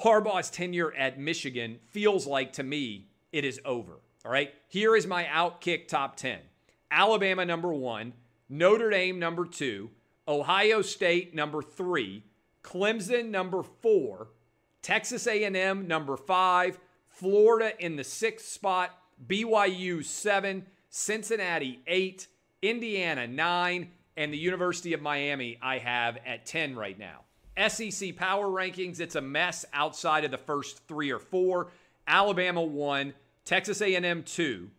Harbaugh's 0.02 0.50
tenure 0.50 0.92
at 0.94 1.18
Michigan 1.18 1.78
feels 1.90 2.26
like 2.26 2.52
to 2.54 2.62
me 2.62 3.08
it 3.32 3.44
is 3.44 3.61
over. 3.64 3.94
All 4.25 4.32
right. 4.32 4.52
Here 4.68 4.97
is 4.97 5.06
my 5.06 5.25
outkick 5.25 5.88
top 5.88 6.16
10 6.16 6.38
Alabama 6.90 7.44
number 7.44 7.73
one, 7.73 8.12
Notre 8.49 8.90
Dame 8.90 9.19
number 9.19 9.45
two, 9.45 9.90
Ohio 10.26 10.81
State 10.81 11.35
number 11.35 11.61
three, 11.61 12.25
Clemson 12.62 13.28
number 13.28 13.62
four, 13.62 14.28
Texas 14.81 15.26
A&M 15.26 15.87
number 15.87 16.17
five, 16.17 16.78
Florida 17.09 17.73
in 17.85 17.97
the 17.97 18.05
sixth 18.05 18.49
spot, 18.49 18.90
BYU 19.26 20.05
seven, 20.05 20.64
Cincinnati 20.88 21.81
eight, 21.87 22.28
Indiana 22.62 23.26
nine, 23.26 23.90
and 24.17 24.33
the 24.33 24.38
University 24.38 24.95
of 24.95 25.02
Miami 25.02 25.59
I 25.61 25.78
have 25.78 26.19
at 26.26 26.47
10 26.47 26.75
right 26.75 26.99
now. 26.99 27.25
SEC 27.69 28.17
power 28.17 28.47
rankings, 28.47 29.00
it's 29.00 29.17
a 29.17 29.21
mess 29.21 29.65
outside 29.73 30.25
of 30.25 30.30
the 30.30 30.39
first 30.39 30.87
three 30.87 31.11
or 31.11 31.19
four. 31.19 31.69
Alabama 32.06 32.63
one, 32.63 33.15
Texas 33.45 33.80
A&M 33.80 34.23
two. 34.23 34.71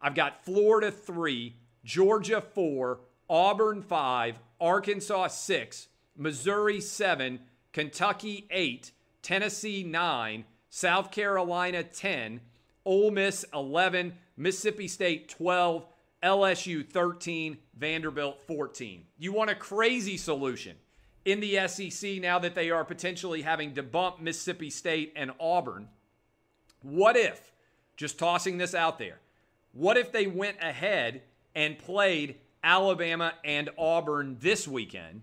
I've 0.00 0.14
got 0.14 0.44
Florida 0.44 0.90
three, 0.90 1.56
Georgia 1.84 2.40
four, 2.40 3.00
Auburn 3.28 3.82
five, 3.82 4.38
Arkansas 4.60 5.28
six, 5.28 5.88
Missouri 6.16 6.80
seven, 6.80 7.40
Kentucky 7.72 8.46
eight, 8.50 8.92
Tennessee 9.22 9.82
nine, 9.82 10.44
South 10.70 11.10
Carolina 11.10 11.82
ten, 11.82 12.40
Ole 12.84 13.10
Miss 13.10 13.44
eleven, 13.52 14.14
Mississippi 14.36 14.88
State 14.88 15.28
twelve, 15.28 15.86
LSU 16.22 16.86
13, 16.86 17.58
Vanderbilt 17.76 18.40
14. 18.42 19.04
You 19.18 19.32
want 19.32 19.50
a 19.50 19.54
crazy 19.54 20.16
solution 20.16 20.76
in 21.24 21.40
the 21.40 21.68
SEC 21.68 22.20
now 22.20 22.38
that 22.38 22.54
they 22.54 22.70
are 22.70 22.84
potentially 22.84 23.42
having 23.42 23.74
to 23.74 23.82
bump 23.82 24.20
Mississippi 24.20 24.70
State 24.70 25.12
and 25.14 25.30
Auburn. 25.38 25.88
What 26.82 27.16
if, 27.16 27.52
just 27.96 28.18
tossing 28.18 28.58
this 28.58 28.74
out 28.74 28.98
there, 28.98 29.20
what 29.72 29.96
if 29.96 30.10
they 30.10 30.26
went 30.26 30.56
ahead 30.60 31.22
and 31.54 31.78
played 31.78 32.36
Alabama 32.68 33.32
and 33.46 33.70
Auburn 33.78 34.36
this 34.40 34.68
weekend 34.68 35.22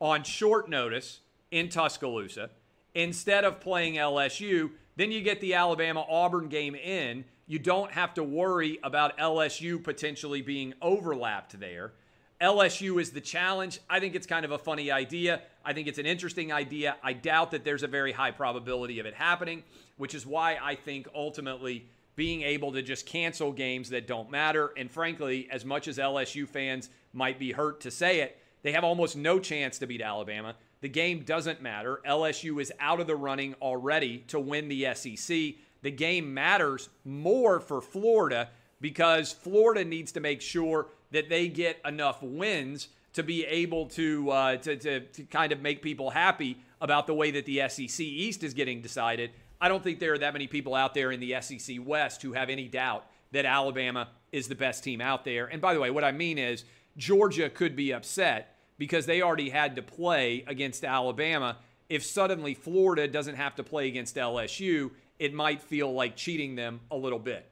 on 0.00 0.24
short 0.24 0.70
notice 0.70 1.20
in 1.50 1.68
Tuscaloosa 1.68 2.48
instead 2.94 3.44
of 3.44 3.60
playing 3.60 3.96
LSU? 3.96 4.70
Then 4.96 5.12
you 5.12 5.20
get 5.20 5.42
the 5.42 5.52
Alabama 5.52 6.06
Auburn 6.08 6.48
game 6.48 6.74
in. 6.74 7.26
You 7.46 7.58
don't 7.58 7.92
have 7.92 8.14
to 8.14 8.24
worry 8.24 8.78
about 8.82 9.18
LSU 9.18 9.84
potentially 9.84 10.40
being 10.40 10.72
overlapped 10.80 11.60
there. 11.60 11.92
LSU 12.40 12.98
is 12.98 13.10
the 13.10 13.20
challenge. 13.20 13.78
I 13.90 14.00
think 14.00 14.14
it's 14.14 14.26
kind 14.26 14.46
of 14.46 14.52
a 14.52 14.58
funny 14.58 14.90
idea. 14.90 15.42
I 15.66 15.74
think 15.74 15.88
it's 15.88 15.98
an 15.98 16.06
interesting 16.06 16.50
idea. 16.50 16.96
I 17.02 17.12
doubt 17.12 17.50
that 17.50 17.62
there's 17.62 17.82
a 17.82 17.88
very 17.88 18.12
high 18.12 18.30
probability 18.30 19.00
of 19.00 19.04
it 19.04 19.12
happening, 19.12 19.64
which 19.98 20.14
is 20.14 20.24
why 20.24 20.56
I 20.62 20.74
think 20.76 21.08
ultimately 21.14 21.90
being 22.16 22.42
able 22.42 22.72
to 22.72 22.82
just 22.82 23.06
cancel 23.06 23.52
games 23.52 23.90
that 23.90 24.06
don't 24.06 24.30
matter, 24.30 24.72
and 24.76 24.90
frankly, 24.90 25.48
as 25.50 25.64
much 25.64 25.86
as 25.86 25.98
LSU 25.98 26.48
fans 26.48 26.88
might 27.12 27.38
be 27.38 27.52
hurt 27.52 27.80
to 27.82 27.90
say 27.90 28.20
it, 28.20 28.38
they 28.62 28.72
have 28.72 28.84
almost 28.84 29.16
no 29.16 29.38
chance 29.38 29.78
to 29.78 29.86
beat 29.86 30.00
Alabama. 30.00 30.56
The 30.80 30.88
game 30.88 31.20
doesn't 31.20 31.62
matter. 31.62 32.00
LSU 32.06 32.60
is 32.60 32.72
out 32.80 33.00
of 33.00 33.06
the 33.06 33.16
running 33.16 33.54
already 33.62 34.18
to 34.28 34.40
win 34.40 34.68
the 34.68 34.94
SEC. 34.94 35.54
The 35.82 35.90
game 35.90 36.32
matters 36.34 36.88
more 37.04 37.60
for 37.60 37.80
Florida 37.80 38.48
because 38.80 39.32
Florida 39.32 39.84
needs 39.84 40.12
to 40.12 40.20
make 40.20 40.40
sure 40.40 40.88
that 41.12 41.28
they 41.28 41.48
get 41.48 41.80
enough 41.84 42.22
wins 42.22 42.88
to 43.12 43.22
be 43.22 43.44
able 43.46 43.86
to, 43.86 44.30
uh, 44.30 44.56
to, 44.56 44.76
to, 44.76 45.00
to 45.00 45.22
kind 45.24 45.52
of 45.52 45.60
make 45.60 45.80
people 45.80 46.10
happy 46.10 46.58
about 46.80 47.06
the 47.06 47.14
way 47.14 47.30
that 47.30 47.46
the 47.46 47.62
SEC 47.68 48.00
East 48.00 48.42
is 48.42 48.52
getting 48.52 48.82
decided. 48.82 49.30
I 49.60 49.68
don't 49.68 49.82
think 49.82 50.00
there 50.00 50.14
are 50.14 50.18
that 50.18 50.32
many 50.32 50.46
people 50.46 50.74
out 50.74 50.94
there 50.94 51.12
in 51.12 51.20
the 51.20 51.36
SEC 51.40 51.76
West 51.84 52.22
who 52.22 52.32
have 52.32 52.50
any 52.50 52.68
doubt 52.68 53.06
that 53.32 53.44
Alabama 53.44 54.08
is 54.32 54.48
the 54.48 54.54
best 54.54 54.84
team 54.84 55.00
out 55.00 55.24
there. 55.24 55.46
And 55.46 55.60
by 55.60 55.74
the 55.74 55.80
way, 55.80 55.90
what 55.90 56.04
I 56.04 56.12
mean 56.12 56.38
is 56.38 56.64
Georgia 56.96 57.48
could 57.48 57.74
be 57.76 57.92
upset 57.92 58.56
because 58.78 59.06
they 59.06 59.22
already 59.22 59.50
had 59.50 59.76
to 59.76 59.82
play 59.82 60.44
against 60.46 60.84
Alabama. 60.84 61.58
If 61.88 62.04
suddenly 62.04 62.54
Florida 62.54 63.08
doesn't 63.08 63.36
have 63.36 63.54
to 63.56 63.62
play 63.62 63.88
against 63.88 64.16
LSU, 64.16 64.90
it 65.18 65.32
might 65.32 65.62
feel 65.62 65.92
like 65.92 66.16
cheating 66.16 66.56
them 66.56 66.80
a 66.90 66.96
little 66.96 67.18
bit. 67.18 67.50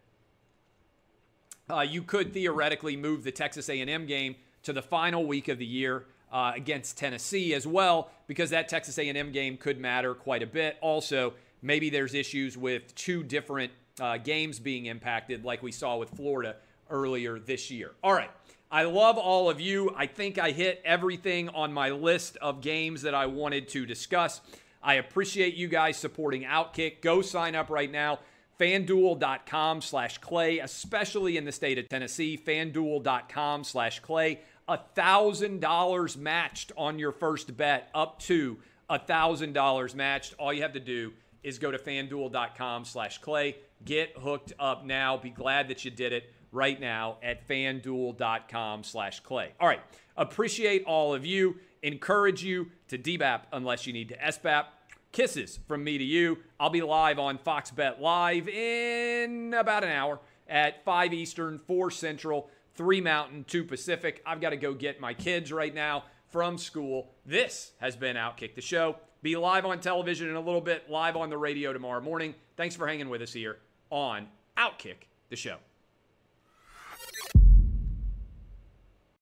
Uh, 1.71 1.81
you 1.81 2.03
could 2.03 2.35
theoretically 2.35 2.97
move 2.97 3.25
the 3.25 3.33
Texas 3.33 3.71
A&M 3.71 4.07
game 4.07 4.37
to 4.63 4.73
the 4.73 4.83
final 4.83 5.27
week 5.27 5.49
of 5.49 5.59
the 5.59 5.67
year 5.67 6.05
uh, 6.31 6.53
against 6.55 6.99
Tennessee 6.99 7.55
as 7.55 7.67
well, 7.67 8.11
because 8.27 8.51
that 8.51 8.69
Texas 8.69 8.99
A&M 8.99 9.33
game 9.33 9.57
could 9.57 9.79
matter 9.79 10.15
quite 10.15 10.43
a 10.43 10.47
bit. 10.47 10.77
Also, 10.83 11.33
maybe 11.65 11.91
there's 11.91 12.15
issues 12.15 12.57
with 12.57 12.95
two 12.95 13.25
different 13.25 13.73
uh, 14.01 14.19
games 14.19 14.61
being 14.61 14.87
impacted, 14.87 15.45
like 15.45 15.63
we 15.63 15.73
saw 15.73 15.97
with 15.97 16.11
Florida 16.11 16.57
earlier 16.91 17.39
this 17.39 17.71
year. 17.71 17.93
All 18.03 18.13
right. 18.13 18.31
I 18.71 18.85
love 18.85 19.19
all 19.19 19.49
of 19.49 19.61
you. 19.61 19.93
I 19.97 20.07
think 20.07 20.39
I 20.39 20.51
hit 20.51 20.83
everything 20.85 21.49
on 21.49 21.73
my 21.73 21.91
list 21.91 22.37
of 22.39 22.61
games 22.61 23.03
that 23.03 23.15
I 23.15 23.27
wanted 23.27 23.69
to 23.69 23.87
discuss. 23.87 24.41
I 24.83 24.95
appreciate 24.95 25.55
you 25.55 25.69
guys 25.69 25.97
supporting 25.97 26.43
Outkick. 26.43 27.01
Go 27.01 27.23
sign 27.23 27.55
up 27.55 27.71
right 27.71 27.91
now 27.91 28.19
fanduel.com 28.59 29.81
slash 29.81 30.19
clay, 30.19 30.59
especially 30.59 31.37
in 31.37 31.45
the 31.45 31.53
state 31.53 31.79
of 31.79 31.89
Tennessee, 31.89 32.39
fanduel.com 32.39 33.65
slash 33.65 34.01
clay. 34.01 34.41
$1,000 34.69 36.17
matched 36.17 36.73
on 36.77 36.99
your 36.99 37.13
first 37.13 37.57
bet, 37.57 37.91
up 37.95 38.19
to 38.21 38.59
$1,000 38.89 39.95
matched. 39.95 40.35
All 40.39 40.53
you 40.53 40.63
have 40.63 40.73
to 40.73 40.81
do 40.81 41.13
is 41.45 41.59
go 41.59 41.71
to 41.71 41.79
fanduel.com 41.79 42.85
slash 42.85 43.19
clay. 43.19 43.57
Get 43.85 44.17
hooked 44.19 44.53
up 44.59 44.85
now. 44.85 45.17
Be 45.17 45.31
glad 45.31 45.69
that 45.69 45.85
you 45.85 45.91
did 45.91 46.13
it 46.13 46.33
right 46.51 46.81
now 46.81 47.19
at 47.23 47.47
fanduel.com 47.47 48.85
slash 48.85 49.21
clay. 49.21 49.53
All 49.61 49.69
right. 49.69 49.81
Appreciate 50.17 50.85
all 50.85 51.15
of 51.15 51.27
you. 51.27 51.57
Encourage 51.83 52.43
you 52.43 52.71
to 52.89 52.97
DBAP 52.97 53.43
unless 53.53 53.87
you 53.87 53.93
need 53.93 54.09
to 54.09 54.17
SBAP. 54.17 54.65
Kisses 55.13 55.61
from 55.69 55.85
me 55.85 55.99
to 55.99 56.05
you. 56.05 56.39
I'll 56.59 56.71
be 56.71 56.83
live 56.83 57.19
on 57.19 57.39
Fox 57.39 57.71
Bet 57.71 58.01
Live 58.01 58.49
in 58.49 59.55
about 59.55 59.85
an 59.85 59.91
hour 59.91 60.19
at 60.49 60.85
5 60.85 61.13
Eastern, 61.13 61.59
4 61.59 61.91
Central, 61.91 62.49
3 62.75 63.01
Mountain, 63.01 63.45
2 63.45 63.65
Pacific. 63.65 64.23
I've 64.27 64.41
got 64.41 64.51
to 64.51 64.57
go 64.57 64.75
get 64.75 65.01
my 65.01 65.15
kids 65.15 65.53
right 65.53 65.75
now 65.75 66.05
from 66.29 66.59
school. 66.59 67.13
This 67.25 67.73
has 67.79 67.95
been 67.97 68.17
Outkick 68.17 68.55
the 68.55 68.61
Show. 68.61 68.97
Be 69.25 69.37
live 69.37 69.65
on 69.65 69.81
television 69.81 70.29
in 70.29 70.37
a 70.37 70.41
little 70.41 70.61
bit, 70.61 70.91
live 70.91 71.17
on 71.17 71.31
the 71.31 71.39
radio 71.39 71.73
tomorrow 71.73 72.03
morning. 72.03 72.35
Thanks 72.59 72.77
for 72.77 72.87
hanging 72.87 73.09
with 73.09 73.23
us 73.23 73.33
here 73.33 73.57
on 73.89 74.29
Outkick 74.59 75.09
the 75.31 75.37
Show. 75.37 75.57